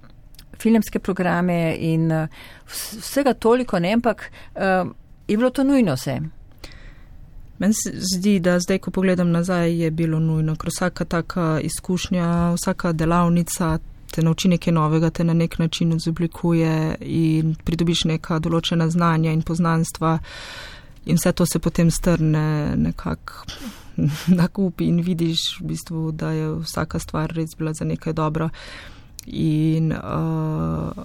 filmske 0.58 0.98
programe 0.98 1.76
in 1.78 2.10
uh, 2.10 2.26
vsega 2.66 3.38
toliko, 3.38 3.78
ne, 3.78 3.94
ampak 4.00 4.26
uh, 4.26 4.90
je 5.28 5.38
bilo 5.38 5.54
to 5.54 5.62
nujno 5.62 5.94
vse. 5.94 6.18
Meni 7.60 7.74
se 7.76 7.92
zdi, 7.92 8.38
da 8.40 8.56
zdaj, 8.60 8.78
ko 8.78 8.90
pogledam 8.90 9.30
nazaj, 9.30 9.74
je 9.82 9.90
bilo 9.90 10.18
nujno, 10.18 10.54
ker 10.56 10.70
vsaka 10.72 11.04
taka 11.04 11.60
izkušnja, 11.60 12.54
vsaka 12.56 12.92
delavnica 12.92 13.78
te 14.10 14.22
nauči 14.22 14.48
nekaj 14.48 14.72
novega, 14.72 15.10
te 15.10 15.24
na 15.24 15.34
nek 15.34 15.58
način 15.58 15.92
izoblikuje 15.92 16.96
in 17.00 17.54
pridobiš 17.64 18.04
neka 18.10 18.38
določena 18.40 18.88
znanja 18.90 19.32
in 19.36 19.42
poznanstva 19.42 20.16
in 21.04 21.20
vse 21.20 21.32
to 21.32 21.46
se 21.46 21.58
potem 21.58 21.90
strne 21.90 22.76
nekako 22.76 23.44
na 24.40 24.48
kup 24.48 24.80
in 24.80 25.02
vidiš 25.04 25.60
v 25.60 25.68
bistvu, 25.74 26.12
da 26.12 26.32
je 26.32 26.48
vsaka 26.64 26.98
stvar 26.98 27.36
res 27.36 27.52
bila 27.58 27.76
za 27.76 27.84
nekaj 27.84 28.16
dobro. 28.16 28.48
In 29.26 29.92
uh, 29.92 31.04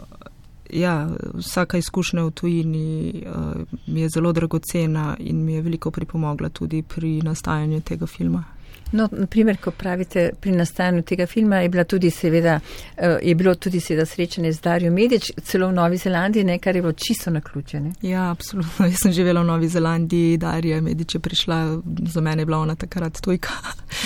ja, 0.69 1.09
vsaka 1.33 1.77
izkušnja 1.77 2.23
v 2.23 2.31
tujini 2.31 3.23
uh, 3.25 3.61
mi 3.87 4.01
je 4.01 4.09
zelo 4.09 4.31
dragocena 4.31 5.15
in 5.19 5.45
mi 5.45 5.53
je 5.53 5.61
veliko 5.61 5.91
pripomogla 5.91 6.49
tudi 6.49 6.81
pri 6.81 7.21
nastajanju 7.21 7.81
tega 7.81 8.07
filma. 8.07 8.43
No, 8.91 9.09
naprimer, 9.11 9.57
ko 9.57 9.71
pravite 9.71 10.29
pri 10.41 10.51
nastajanju 10.51 11.01
tega 11.01 11.25
filma, 11.25 11.57
je, 11.57 11.83
tudi 11.83 12.09
seveda, 12.11 12.59
uh, 12.59 13.03
je 13.21 13.35
bilo 13.35 13.55
tudi 13.55 13.79
seveda 13.79 14.05
srečanje 14.05 14.53
z 14.53 14.61
Darijo 14.61 14.91
Medič, 14.91 15.31
celo 15.43 15.67
v 15.67 15.73
Novi 15.73 15.97
Zelandiji, 15.97 16.43
nekaj 16.43 16.73
je 16.73 16.81
bilo 16.81 16.93
čisto 16.93 17.31
na 17.31 17.41
ključe. 17.41 17.79
Ne? 17.79 17.91
Ja, 18.01 18.31
absolutno. 18.31 18.85
Jaz 18.91 19.01
sem 19.01 19.11
živela 19.11 19.41
v 19.41 19.45
Novi 19.45 19.67
Zelandiji, 19.67 20.37
Darija 20.37 20.81
Medič 20.81 21.15
je 21.15 21.19
prišla, 21.19 21.81
za 22.07 22.21
mene 22.21 22.41
je 22.41 22.45
bila 22.45 22.57
ona 22.57 22.75
takrat 22.75 23.21
tujka 23.21 23.53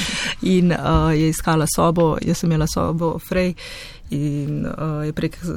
in 0.56 0.72
uh, 0.72 1.14
je 1.14 1.30
iskala 1.30 1.68
sobo, 1.76 2.18
jaz 2.22 2.38
sem 2.38 2.52
imela 2.52 2.68
sobo 2.68 3.20
Frej. 3.20 3.54
In 4.10 4.66
uh, 4.66 5.06
je 5.06 5.14
prek, 5.14 5.38
uh, 5.44 5.50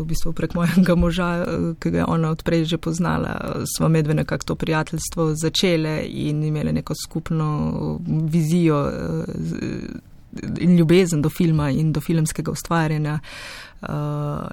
v 0.00 0.04
bistvu 0.10 0.32
prek 0.32 0.54
mojega 0.54 0.96
moža, 0.98 1.28
uh, 1.42 1.68
ki 1.78 1.90
ga 1.94 2.02
je 2.02 2.06
ona 2.10 2.32
odprej 2.34 2.64
že 2.64 2.78
poznala, 2.78 3.62
smo 3.76 3.88
medve 3.88 4.14
nekako 4.14 4.44
to 4.44 4.54
prijateljstvo 4.54 5.34
začele 5.34 6.02
in 6.06 6.42
imele 6.42 6.72
neko 6.72 6.94
skupno 7.04 8.00
vizijo 8.06 8.80
uh, 8.82 10.10
in 10.58 10.76
ljubezen 10.76 11.22
do 11.22 11.30
filma 11.30 11.70
in 11.70 11.92
do 11.92 12.00
filmskega 12.00 12.50
ustvarjanja. 12.50 13.18
Uh, 13.82 13.88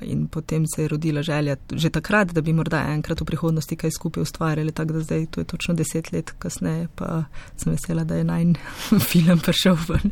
in 0.02 0.28
potem 0.28 0.66
se 0.68 0.82
je 0.82 0.88
rodila 0.88 1.22
želja 1.22 1.56
že 1.72 1.90
takrat, 1.90 2.34
da 2.34 2.42
bi 2.42 2.54
morda 2.54 2.84
enkrat 2.94 3.22
v 3.22 3.26
prihodnosti 3.26 3.76
kaj 3.76 3.92
skupaj 3.92 4.22
ustvarjali, 4.22 4.72
tako 4.72 4.94
da 4.94 5.00
zdaj 5.00 5.26
to 5.26 5.42
je 5.42 5.46
točno 5.46 5.74
deset 5.74 6.12
let 6.12 6.32
kasneje, 6.40 6.88
pa 6.96 7.24
sem 7.56 7.72
vesela, 7.72 8.04
da 8.04 8.16
je 8.16 8.24
najn 8.24 8.56
film 9.10 9.40
prišel 9.40 9.78
ven. 9.88 10.12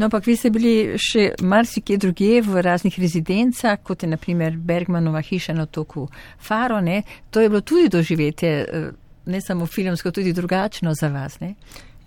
No, 0.00 0.06
ampak 0.06 0.24
vi 0.26 0.32
ste 0.36 0.48
bili 0.48 0.96
še 0.96 1.34
marsikje 1.44 1.98
druge 2.00 2.38
v 2.40 2.62
raznih 2.64 2.94
rezidencah, 3.02 3.82
kot 3.84 4.00
je 4.00 4.08
naprimer 4.08 4.54
Bergmanova 4.56 5.20
hiša 5.20 5.52
na 5.52 5.66
otoku 5.68 6.06
Faro. 6.40 6.78
Ne? 6.80 7.02
To 7.28 7.42
je 7.44 7.50
bilo 7.52 7.60
tudi 7.60 7.90
doživetje, 7.92 8.52
eh, 8.64 8.86
ne 9.26 9.40
samo 9.44 9.66
filmsko, 9.66 10.08
tudi 10.10 10.32
drugačno 10.32 10.94
za 10.96 11.10
vas. 11.12 11.36
Ne? 11.44 11.52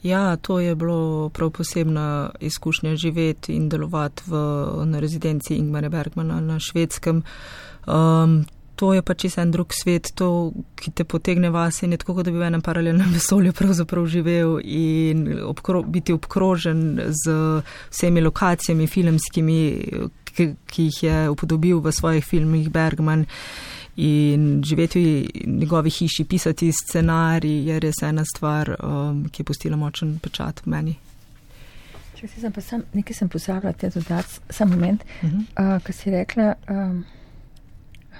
Ja, 0.01 0.35
to 0.41 0.57
je 0.59 0.73
bilo 0.75 1.29
prav 1.29 1.51
posebna 1.53 2.31
izkušnja 2.39 2.95
živeti 2.95 3.53
in 3.53 3.69
delovati 3.69 4.23
v, 4.25 4.41
na 4.89 4.99
rezidenci 4.99 5.53
Ingmara 5.55 5.89
Bergmana 5.89 6.41
na 6.41 6.57
švedskem. 6.59 7.21
Um, 7.85 8.45
to 8.75 8.93
je 8.93 9.01
pač 9.05 9.25
en 9.37 9.51
drug 9.51 9.73
svet, 9.73 10.11
to, 10.17 10.51
ki 10.75 10.91
te 10.91 11.05
potegne 11.05 11.49
vas 11.53 11.81
in 11.83 11.93
je 11.93 12.01
tako, 12.01 12.23
da 12.23 12.31
bi 12.31 12.39
v 12.41 12.47
enem 12.47 12.61
paralelnem 12.61 13.13
vesolju 13.17 13.53
pravzaprav 13.53 14.07
živel 14.07 14.57
in 14.63 15.27
obkro, 15.45 15.83
biti 15.83 16.13
obkrožen 16.13 16.99
z 17.09 17.37
vsemi 17.91 18.21
lokacijami 18.21 18.87
filmskimi, 18.87 19.59
ki, 20.33 20.49
ki 20.65 20.89
jih 20.89 21.03
je 21.03 21.21
upodobil 21.29 21.79
v 21.79 21.93
svojih 21.93 22.25
filmih 22.25 22.69
Bergman. 22.73 23.27
In 23.95 24.63
živeti 24.65 25.01
v 25.45 25.49
njegovi 25.59 25.91
hiši, 25.93 26.23
pisati 26.25 26.71
scenarij 26.73 27.67
je 27.69 27.79
res 27.79 28.01
ena 28.01 28.23
stvar, 28.25 28.71
um, 28.81 29.27
ki 29.29 29.43
je 29.43 29.45
pustila 29.45 29.77
močen 29.77 30.15
pečat 30.17 30.63
v 30.65 30.71
meni. 30.73 30.93
Če 32.17 32.27
si 32.27 32.41
sem 32.41 32.55
pa 32.55 32.63
sam, 32.65 32.81
nekaj 32.97 33.19
sem 33.19 33.29
pozabila, 33.29 33.75
te 33.77 33.91
dodati, 33.93 34.39
sam 34.49 34.73
moment, 34.73 35.03
uh 35.21 35.29
-huh. 35.29 35.45
uh, 35.61 35.83
ko 35.85 35.93
si 35.93 36.09
rekla. 36.09 36.55
Um, 36.69 37.03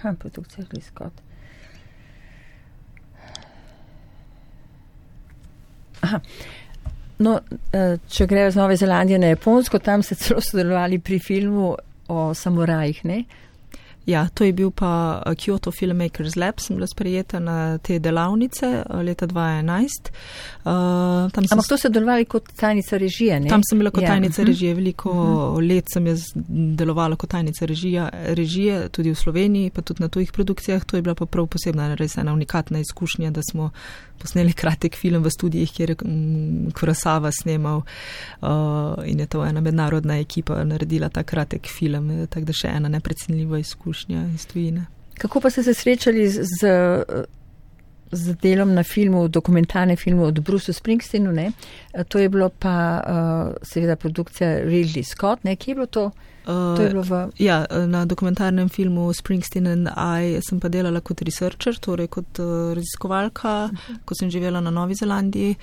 Aha, 0.03 0.15
produkcija 0.19 0.65
Gliskot. 0.69 1.13
Aha. 6.01 6.19
No, 7.23 7.39
eh, 7.71 7.97
če 8.09 8.27
grejo 8.27 8.51
z 8.51 8.59
Nove 8.59 8.75
Zelandije 8.75 9.19
na 9.19 9.29
Japonsko, 9.31 9.79
tam 9.79 10.03
ste 10.03 10.15
celo 10.19 10.41
sodelovali 10.41 10.99
pri 10.99 11.19
filmu 11.19 11.75
o 12.11 12.33
samurajih, 12.35 13.05
ne? 13.05 13.23
Ja, 14.05 14.27
to 14.33 14.43
je 14.43 14.51
bil 14.53 14.71
pa 14.71 15.21
eh, 15.25 15.35
Kyoto 15.35 15.71
Filmmakers 15.71 16.35
Lab, 16.35 16.59
sem 16.59 16.75
bila 16.75 16.87
sprejeta 16.87 17.39
na 17.39 17.77
te 17.77 17.99
delavnice 17.99 18.65
eh, 18.65 19.03
leta 19.03 19.27
2011. 19.27 20.11
Uh, 20.63 21.31
eh, 21.31 21.47
Ampak 21.51 21.67
to 21.69 21.77
ste 21.77 21.89
delovali 21.89 22.25
kot 22.25 22.51
tajnica 22.55 22.97
režije, 22.97 23.39
ne? 23.39 23.49
Tam 23.49 23.63
sem 23.63 23.79
bila 23.79 23.91
kot 23.91 24.03
ja. 24.03 24.09
tajnica 24.09 24.41
uh 24.41 24.43
mhm. 24.43 24.51
-huh. 24.51 24.53
režije, 24.53 24.73
veliko 24.73 25.09
uh 25.09 25.15
mhm. 25.15 25.31
-huh. 25.31 25.75
let 25.75 25.85
sem 25.93 26.07
jaz 26.07 26.21
delovala 26.77 27.15
kot 27.15 27.29
tajnica 27.29 27.65
režija, 27.65 28.09
režije, 28.23 28.89
tudi 28.89 29.11
v 29.11 29.15
Sloveniji, 29.15 29.69
pa 29.69 29.81
tudi 29.81 30.01
na 30.01 30.07
tujih 30.07 30.31
produkcijah. 30.31 30.85
To 30.85 30.95
je 30.95 31.01
bila 31.01 31.15
pa 31.15 31.25
prav 31.25 31.47
posebna, 31.47 31.95
res 31.95 32.17
ena 32.17 32.33
unikatna 32.33 32.79
izkušnja, 32.79 33.31
da 33.31 33.41
smo 33.51 33.71
posneli 34.19 34.53
kratek 34.53 34.95
film 34.95 35.23
v 35.23 35.29
studijih, 35.29 35.71
kjer 35.71 35.89
je 35.89 35.95
mm, 36.05 36.71
Kurasava 36.79 37.31
snemal 37.31 37.77
uh, 37.77 38.49
in 39.05 39.19
je 39.19 39.25
to 39.25 39.45
ena 39.45 39.61
mednarodna 39.61 40.19
ekipa 40.19 40.63
naredila 40.63 41.09
ta 41.09 41.23
kratek 41.23 41.67
film, 41.67 42.27
tako 42.29 42.45
da 42.45 42.53
še 42.53 42.67
ena 42.67 42.89
neprecenljiva 42.89 43.59
izkušnja 43.59 43.92
iz 44.35 44.45
tujine. 44.45 44.85
Kako 45.17 45.41
pa 45.41 45.49
ste 45.49 45.63
se 45.63 45.73
srečali 45.73 46.27
z, 46.29 46.43
z 48.11 48.35
delom 48.41 48.73
na 48.73 48.83
filmu, 48.83 49.27
dokumentarnem 49.27 49.97
filmu 49.97 50.23
od 50.23 50.39
Bruce 50.39 50.73
Springsteenu? 50.73 51.31
Ne? 51.31 51.51
To 52.07 52.19
je 52.19 52.29
bilo 52.29 52.49
pa 52.49 53.01
uh, 53.01 53.55
seveda 53.61 53.95
produkcija 53.95 54.65
Ridley 54.65 55.03
Scott, 55.03 55.43
ne? 55.43 55.55
kje 55.55 55.71
je 55.71 55.75
bilo 55.75 55.85
to? 55.85 56.11
V... 56.45 57.29
Ja, 57.39 57.65
na 57.87 58.05
dokumentarnem 58.05 58.69
filmu 58.69 59.13
Springsteen 59.13 59.67
and 59.67 59.87
I 59.87 60.41
sem 60.43 60.59
pa 60.59 60.67
delala 60.67 60.99
kot 61.01 61.21
researcher, 61.23 61.77
torej 61.79 62.09
kot 62.11 62.39
uh, 62.43 62.73
raziskovalka, 62.75 63.53
uh 63.65 63.71
-huh. 63.71 63.97
ko 64.05 64.15
sem 64.15 64.29
živela 64.29 64.61
na 64.61 64.71
Novi 64.71 64.95
Zelandiji. 64.95 65.55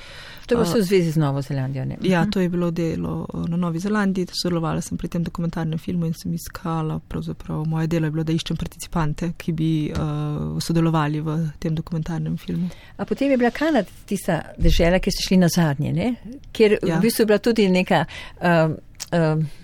To 0.47 0.55
je 0.55 0.57
bilo 0.57 0.64
vse 0.64 0.79
v 0.79 0.83
zvezi 0.83 1.11
z 1.11 1.16
Novo 1.16 1.43
Zelandijo, 1.43 1.85
ne? 1.85 1.97
Ja, 2.03 2.27
to 2.27 2.40
je 2.40 2.49
bilo 2.49 2.71
delo 2.71 3.27
na 3.49 3.57
Novi 3.57 3.79
Zelandiji, 3.79 4.27
sodelovala 4.43 4.81
sem 4.81 4.99
pri 4.99 5.09
tem 5.09 5.25
dokumentarnem 5.25 5.79
filmu 5.79 6.07
in 6.07 6.14
sem 6.14 6.35
iskala, 6.35 7.01
pravzaprav 7.09 7.66
moje 7.66 7.87
delo 7.87 8.07
je 8.07 8.11
bilo, 8.11 8.25
da 8.25 8.33
iščem 8.33 8.57
participante, 8.57 9.33
ki 9.37 9.53
bi 9.53 9.93
uh, 9.93 10.59
sodelovali 10.61 11.21
v 11.21 11.49
tem 11.59 11.75
dokumentarnem 11.75 12.37
filmu. 12.37 12.69
A 12.97 13.05
potem 13.05 13.31
je 13.31 13.37
bila 13.37 13.51
Kanada 13.51 13.85
tista 14.07 14.43
država, 14.59 14.99
ki 14.99 15.11
ste 15.11 15.29
šli 15.29 15.37
na 15.37 15.49
zadnje, 15.49 15.93
ne? 15.93 16.14
Kjer 16.53 16.79
ja. 16.83 16.99
v 16.99 17.01
bistvu 17.01 17.23
je 17.23 17.27
bila 17.27 17.38
tudi 17.38 17.69
neka. 17.69 18.05
Uh, 18.40 18.77
uh, 19.12 19.60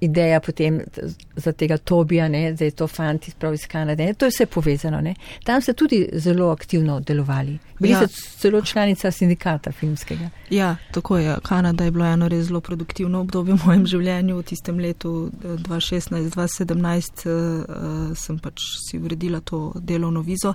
ideja 0.00 0.40
potem 0.40 0.80
za 1.36 1.52
tega 1.52 1.76
Tobija, 1.76 2.28
ne, 2.28 2.52
da 2.52 2.64
je 2.64 2.70
to 2.70 2.86
fant 2.86 3.28
iz 3.28 3.34
prav 3.34 3.54
iz 3.54 3.66
Kanade. 3.66 4.04
Ne, 4.06 4.14
to 4.14 4.26
je 4.26 4.30
vse 4.30 4.46
povezano. 4.46 5.00
Ne. 5.00 5.14
Tam 5.44 5.60
ste 5.60 5.72
tudi 5.72 6.08
zelo 6.12 6.50
aktivno 6.50 7.00
delovali. 7.00 7.58
Bili 7.78 7.92
ja. 7.92 8.06
ste 8.06 8.20
celo 8.38 8.62
članica 8.62 9.10
sindikata 9.10 9.72
filmskega. 9.72 10.30
Ja, 10.50 10.76
tako 10.92 11.18
je. 11.18 11.36
Kanada 11.42 11.84
je 11.84 11.90
bilo 11.90 12.04
eno 12.04 12.28
res 12.28 12.46
zelo 12.46 12.60
produktivno 12.60 13.20
obdobje 13.20 13.54
v 13.54 13.66
mojem 13.66 13.86
življenju. 13.86 14.36
V 14.38 14.42
tistem 14.42 14.78
letu 14.78 15.30
2016-2017 15.42 17.26
uh, 17.26 17.64
uh, 17.64 18.16
sem 18.16 18.38
pač 18.38 18.62
si 18.88 18.98
uredila 18.98 19.40
to 19.40 19.72
delovno 19.74 20.20
vizo 20.20 20.54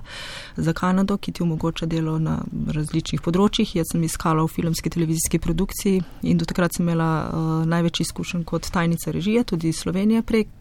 za 0.56 0.72
Kanado, 0.72 1.16
ki 1.16 1.32
ti 1.32 1.42
omogoča 1.42 1.86
delo 1.86 2.18
na 2.18 2.38
različnih 2.74 3.20
področjih. 3.20 3.76
Jaz 3.76 3.92
sem 3.92 4.02
iskala 4.04 4.44
v 4.44 4.54
filmski 4.54 4.90
televizijski 4.90 5.38
produkciji 5.38 6.02
in 6.22 6.40
do 6.40 6.48
takrat 6.48 6.74
sem 6.76 6.88
imela 6.88 7.10
uh, 7.28 7.52
največ 7.68 8.00
izkušenj 8.06 8.44
kot 8.48 8.70
tajnica 8.72 9.12
režije, 9.12 9.44
tudi 9.44 9.72
Slovenije 9.72 10.22
prek. 10.22 10.59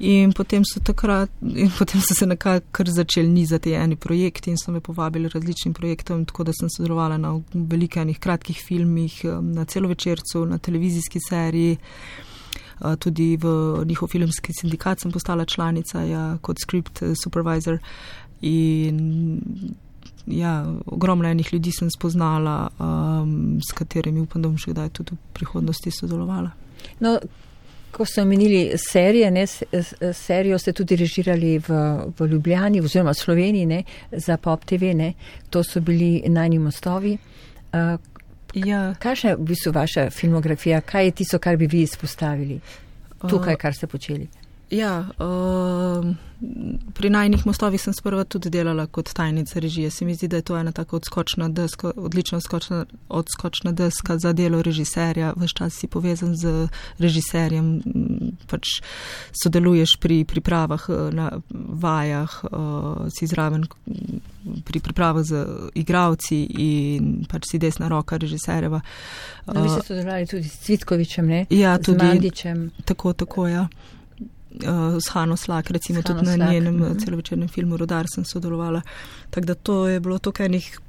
In 0.00 0.32
potem 0.32 0.64
so, 0.64 0.80
takrat, 0.80 1.30
in 1.44 1.70
potem 1.78 2.00
so 2.00 2.14
se 2.16 2.26
nekako 2.26 2.84
začeli 2.88 3.28
nizati 3.28 3.74
eni 3.76 3.96
projekti 3.96 4.50
in 4.50 4.56
so 4.56 4.72
me 4.72 4.80
povabili 4.80 5.28
različnim 5.28 5.74
projektom, 5.74 6.24
tako 6.24 6.44
da 6.44 6.52
sem 6.56 6.70
sodelovala 6.72 7.18
na 7.18 7.34
velikih 7.52 8.00
enih 8.02 8.18
kratkih 8.18 8.62
filmih, 8.66 9.20
na 9.42 9.64
celovečercu, 9.64 10.46
na 10.46 10.58
televizijski 10.58 11.20
seriji. 11.28 11.76
Tudi 12.98 13.36
v 13.36 13.84
njihov 13.84 14.08
filmski 14.08 14.52
sindikat 14.60 15.00
sem 15.00 15.12
postala 15.12 15.44
članica 15.44 16.00
ja, 16.02 16.38
kot 16.40 16.56
script 16.64 17.02
supervisor. 17.22 17.78
In 18.40 19.74
ja, 20.26 20.74
ogromno 20.86 21.28
enih 21.28 21.52
ljudi 21.52 21.72
sem 21.72 21.90
spoznala, 21.90 22.68
um, 22.78 23.60
s 23.68 23.72
katerimi 23.72 24.20
upam, 24.20 24.42
da 24.42 24.48
bom 24.48 24.58
še 24.58 24.72
kdaj 24.72 24.88
tudi 24.96 25.16
v 25.16 25.36
prihodnosti 25.36 25.92
sodelovala. 25.92 26.50
No, 27.00 27.18
ko 27.92 28.04
ste 28.04 28.22
omenili 28.22 28.72
serije, 28.78 29.30
ne, 29.30 29.46
serijo 30.12 30.58
ste 30.58 30.72
tudi 30.72 30.96
režirali 30.96 31.58
v, 31.58 31.80
v 32.18 32.26
Ljubljani 32.26 32.80
oziroma 32.80 33.14
Sloveniji 33.14 33.66
ne, 33.66 33.82
za 34.12 34.36
Pop 34.36 34.64
TV, 34.64 34.94
ne, 34.94 35.12
to 35.50 35.64
so 35.64 35.80
bili 35.80 36.22
najni 36.26 36.58
mostovi. 36.58 37.18
Uh, 37.72 37.98
ja. 38.54 38.94
Kakšna 38.98 39.30
je 39.30 39.36
v 39.36 39.48
bistvu 39.52 39.72
vaša 39.72 40.10
filmografija, 40.10 40.80
kaj 40.80 41.04
je 41.04 41.10
tisto, 41.10 41.38
kar 41.38 41.56
bi 41.56 41.66
vi 41.66 41.82
izpostavili 41.82 42.60
tukaj, 43.28 43.56
kar 43.56 43.74
ste 43.74 43.86
počeli? 43.86 44.28
Ja, 44.70 45.08
uh, 45.18 46.14
pri 46.94 47.10
najnih 47.10 47.46
mostovih 47.46 47.80
sem 47.82 47.92
sprva 47.92 48.24
tudi 48.24 48.50
delala 48.50 48.86
kot 48.86 49.10
tajnica 49.12 49.60
režije. 49.60 49.90
Se 49.90 50.04
mi 50.04 50.14
zdi, 50.14 50.28
da 50.28 50.36
je 50.36 50.42
to 50.42 50.56
ena 50.56 50.72
tako 50.72 50.96
odskočna 50.96 51.48
deska, 51.48 51.92
odlična 51.96 52.38
odskočna, 52.38 52.84
odskočna 53.08 53.72
deska 53.72 54.18
za 54.18 54.32
delo 54.32 54.62
režiserja. 54.62 55.32
Ves 55.36 55.50
čas 55.50 55.74
si 55.74 55.86
povezan 55.86 56.36
z 56.36 56.68
režiserjem, 56.98 57.82
pač 58.46 58.78
sodeluješ 59.42 59.96
pri 60.00 60.24
pripravah 60.24 60.86
eh, 60.88 61.10
na 61.12 61.30
vajah, 61.50 62.40
uh, 62.44 63.10
si 63.10 63.26
zraven 63.26 63.66
pri 64.64 64.80
pripravah 64.80 65.24
z 65.24 65.46
igravci 65.74 66.44
in 66.58 67.24
pač 67.28 67.50
si 67.50 67.58
desna 67.58 67.88
roka 67.88 68.16
režiserjeva. 68.16 68.80
Uh, 69.46 69.54
no, 69.54 69.62
vi 69.62 69.68
ste 69.68 69.82
sodelovali 69.82 70.26
tudi 70.26 70.48
s 70.48 70.58
Cvitkovičem, 70.62 71.26
ne? 71.26 71.46
Ja, 71.50 71.78
tudi. 71.78 72.30
Tako, 72.84 73.12
tako, 73.12 73.48
ja 73.48 73.68
uh, 74.50 74.98
s 74.98 75.08
Hano 75.08 75.36
Slak, 75.36 75.70
recimo 75.70 76.02
tudi 76.02 76.22
na 76.22 76.36
njenem 76.36 76.74
uh 76.74 76.80
mhm. 76.80 76.92
-huh. 76.92 77.04
celovečernem 77.04 77.48
filmu 77.48 77.76
Rodar 77.76 78.06
sem 78.14 78.24
sodelovala. 78.24 78.82
Tako 79.30 79.46
da 79.46 79.54
to 79.54 79.88
je 79.88 80.00
bilo 80.00 80.18
to 80.18 80.32
enih 80.38 80.80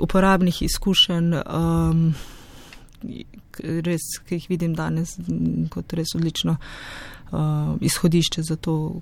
uporabnih 0.00 0.62
izkušenj, 0.62 1.34
um, 1.34 2.14
res, 3.62 4.00
ki 4.28 4.34
jih 4.34 4.48
vidim 4.48 4.74
danes 4.74 5.16
kot 5.70 5.92
res 5.92 6.14
odlično 6.14 6.56
uh, 7.32 7.76
izhodišče 7.80 8.42
za 8.42 8.56
to, 8.56 9.00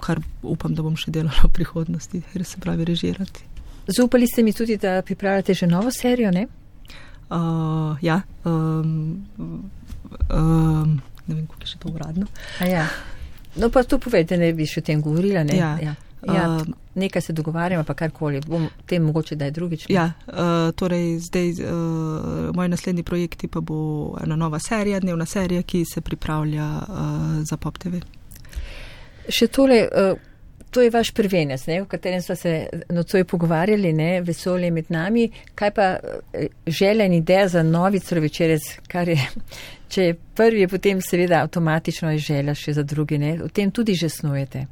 kar 0.00 0.20
upam, 0.42 0.74
da 0.74 0.82
bom 0.82 0.96
še 0.96 1.10
delala 1.10 1.48
v 1.48 1.52
prihodnosti, 1.52 2.22
res 2.34 2.54
se 2.54 2.60
pravi 2.60 2.84
režirati. 2.84 3.44
Zaupali 3.86 4.26
ste 4.26 4.42
mi 4.42 4.52
tudi, 4.52 4.76
da 4.76 5.02
pripravljate 5.02 5.54
že 5.54 5.66
novo 5.66 5.90
serijo, 5.90 6.30
ne? 6.30 6.46
Uh, 7.30 7.96
ja. 8.00 8.22
Um, 8.44 9.26
um, 10.30 11.00
ne 11.26 11.34
vem, 11.34 11.46
kako 11.46 11.60
je 11.60 11.72
še 11.74 11.82
to 11.82 11.92
uradno. 11.92 12.26
Ja. 12.60 12.86
No, 13.56 13.70
pa 13.70 13.82
to 13.82 13.98
povejte, 13.98 14.36
ne 14.36 14.52
bi 14.52 14.66
še 14.66 14.82
o 14.82 14.86
tem 14.86 15.02
govorila. 15.02 15.44
Ne? 15.44 15.58
Ja. 15.58 15.76
Ja. 15.82 15.94
Ja, 16.24 16.56
uh, 16.56 16.62
nekaj 16.94 17.22
se 17.22 17.32
dogovarjamo, 17.36 17.84
pa 17.84 17.94
karkoli. 17.94 18.40
Bom 18.46 18.68
tem 18.86 19.02
mogoče, 19.04 19.36
da 19.36 19.44
je 19.44 19.50
drugič. 19.50 19.86
Ja, 19.92 20.12
uh, 20.26 20.72
torej 20.76 21.18
zdaj 21.20 21.50
uh, 21.50 22.54
moj 22.56 22.68
naslednji 22.68 23.02
projekt 23.02 23.44
pa 23.52 23.60
bo 23.60 24.16
ena 24.22 24.36
nova 24.36 24.58
serija, 24.58 25.00
dnevna 25.00 25.26
serija, 25.26 25.62
ki 25.62 25.84
se 25.84 26.00
pripravlja 26.00 26.68
uh, 26.80 26.96
za 27.44 27.56
Pop 27.60 27.78
TV. 27.78 28.00
Še 29.28 29.48
tole, 29.52 29.82
uh, 29.84 30.16
to 30.70 30.82
je 30.82 30.90
vaš 30.90 31.12
prvenec, 31.14 31.66
ne, 31.66 31.82
o 31.82 31.86
katerem 31.86 32.22
smo 32.22 32.36
se 32.36 32.54
nocoj 32.90 33.24
pogovarjali, 33.24 33.92
ne, 33.92 34.20
vesolje 34.24 34.70
med 34.70 34.88
nami. 34.88 35.28
Kaj 35.54 35.70
pa 35.70 35.90
želen 36.66 37.12
ideja 37.12 37.48
za 37.48 37.62
novi 37.62 38.00
celovečerec, 38.00 38.78
kar 38.88 39.08
je 39.08 39.20
če 39.94 40.08
je 40.08 40.14
prvi, 40.36 40.66
potem 40.68 41.00
seveda 41.02 41.44
avtomatično 41.44 42.10
je 42.14 42.22
želja 42.28 42.54
še 42.58 42.74
za 42.74 42.82
druge. 42.82 43.18
Ne? 43.18 43.36
O 43.44 43.48
tem 43.48 43.70
tudi 43.70 43.94
že 43.94 44.10
snujete. 44.10 44.66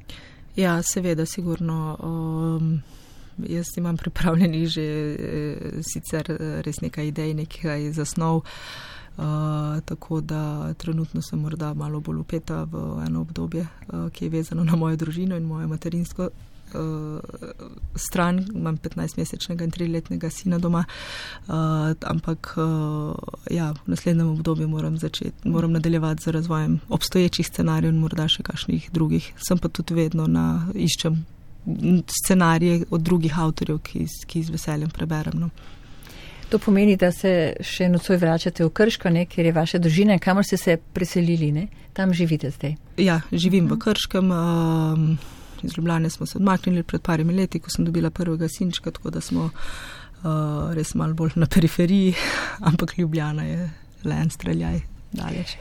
Ja, 0.59 0.81
seveda, 0.83 1.27
sigurno. 1.27 1.97
Um, 2.03 2.73
jaz 3.49 3.71
imam 3.81 3.97
pripravljenih 3.97 4.67
že 4.69 4.83
e, 4.85 5.83
sicer 5.83 6.29
res 6.67 6.83
nekaj 6.83 7.13
idej, 7.13 7.35
nekaj 7.39 7.93
zasnov. 7.97 8.43
Uh, 9.13 9.81
tako 9.85 10.23
da 10.25 10.73
trenutno 10.81 11.21
sem 11.21 11.41
morda 11.41 11.75
malo 11.77 11.99
bolj 12.01 12.23
upeta 12.23 12.63
v 12.65 13.03
eno 13.05 13.21
obdobje, 13.21 13.67
uh, 13.67 14.07
ki 14.09 14.25
je 14.25 14.31
vezano 14.33 14.65
na 14.65 14.77
mojo 14.77 14.97
družino 14.97 15.37
in 15.37 15.45
moje 15.45 15.67
materinsko 15.69 16.31
stran, 17.95 18.41
imam 18.55 18.77
15-mesečnega 18.77 19.65
in 19.65 19.75
3-letnega 19.75 20.31
sina 20.31 20.59
doma, 20.59 20.85
uh, 20.85 21.55
ampak 22.09 22.55
uh, 22.57 23.13
ja, 23.51 23.73
v 23.73 23.95
naslednjem 23.95 24.29
obdobju 24.29 24.69
moram, 24.69 24.97
začet, 24.99 25.45
moram 25.45 25.73
nadaljevati 25.73 26.23
z 26.23 26.35
razvojem 26.39 26.81
obstoječih 26.89 27.47
scenarijev 27.47 27.95
in 27.95 28.01
morda 28.01 28.29
še 28.29 28.43
kakšnih 28.43 28.91
drugih. 28.93 29.33
Sem 29.37 29.59
pa 29.59 29.69
tudi 29.69 29.95
vedno 29.95 30.27
na 30.27 30.67
iščem 30.75 31.25
scenarije 32.11 32.85
od 32.91 33.01
drugih 33.01 33.39
avtorjev, 33.39 33.79
ki, 33.79 34.07
ki 34.27 34.43
z 34.43 34.51
veseljem 34.51 34.91
preberem. 34.91 35.39
No. 35.41 35.51
To 36.53 36.59
pomeni, 36.59 36.99
da 37.01 37.09
se 37.13 37.55
še 37.65 37.87
nocoj 37.89 38.19
vračate 38.21 38.65
v 38.67 38.73
Krško, 38.77 39.09
ne, 39.11 39.25
kjer 39.25 39.47
je 39.49 39.53
vaša 39.57 39.79
družina, 39.81 40.19
kamor 40.21 40.45
ste 40.45 40.59
se 40.61 40.77
preselili, 40.77 41.53
ne? 41.53 41.69
tam 41.97 42.13
živite 42.13 42.51
zdaj. 42.51 42.75
Ja, 42.97 43.21
živim 43.33 43.65
uh 43.65 43.71
-huh. 43.71 43.77
v 43.77 43.79
Krškem. 43.79 44.33
Iz 45.63 45.77
Ljubljane 45.77 46.11
smo 46.11 46.27
se 46.27 46.39
odmaknili 46.39 46.83
pred 46.83 47.03
parimi 47.03 47.35
leti, 47.35 47.61
ko 47.61 47.71
sem 47.71 47.85
dobila 47.85 48.11
prvega 48.11 48.49
sinčka, 48.49 48.91
tako 48.91 49.11
da 49.11 49.21
smo 49.21 49.51
uh, 50.23 50.75
res 50.75 50.95
malo 50.95 51.15
bolj 51.15 51.37
na 51.37 51.47
periferiji, 51.47 52.15
ampak 52.71 52.99
Ljubljana 52.99 53.45
je 53.45 53.71
le 54.05 54.23
en 54.23 54.31
streljaj 54.31 54.81
daleč. 55.13 55.57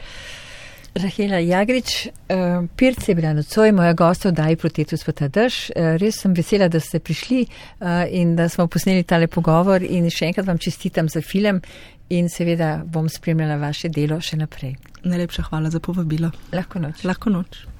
Rahela 0.94 1.38
Jagrič, 1.38 2.06
uh, 2.06 2.68
Pirce 2.76 3.10
je 3.10 3.14
bila 3.14 3.32
nocoj, 3.32 3.72
moja 3.72 3.92
gosta 3.92 4.28
v 4.28 4.32
Daji 4.32 4.56
protetu 4.56 4.96
spota 4.96 5.28
Drž. 5.28 5.70
Uh, 5.70 5.94
res 5.96 6.20
sem 6.20 6.34
vesela, 6.36 6.68
da 6.68 6.80
ste 6.80 7.00
prišli 7.00 7.46
uh, 7.46 8.04
in 8.10 8.36
da 8.36 8.48
smo 8.48 8.66
posneli 8.68 9.06
tale 9.08 9.26
pogovor 9.26 9.82
in 9.82 10.10
še 10.12 10.28
enkrat 10.28 10.46
vam 10.46 10.60
čestitam 10.60 11.08
za 11.08 11.24
film 11.24 11.62
in 12.12 12.28
seveda 12.28 12.82
bom 12.84 13.08
spremljala 13.08 13.56
vaše 13.56 13.88
delo 13.88 14.20
še 14.20 14.36
naprej. 14.36 14.76
Najlepša 15.04 15.48
hvala 15.48 15.72
za 15.72 15.80
povabilo. 15.80 16.28
Lahko 16.52 16.82
noč. 16.84 17.06
Lahko 17.08 17.32
noč. 17.32 17.71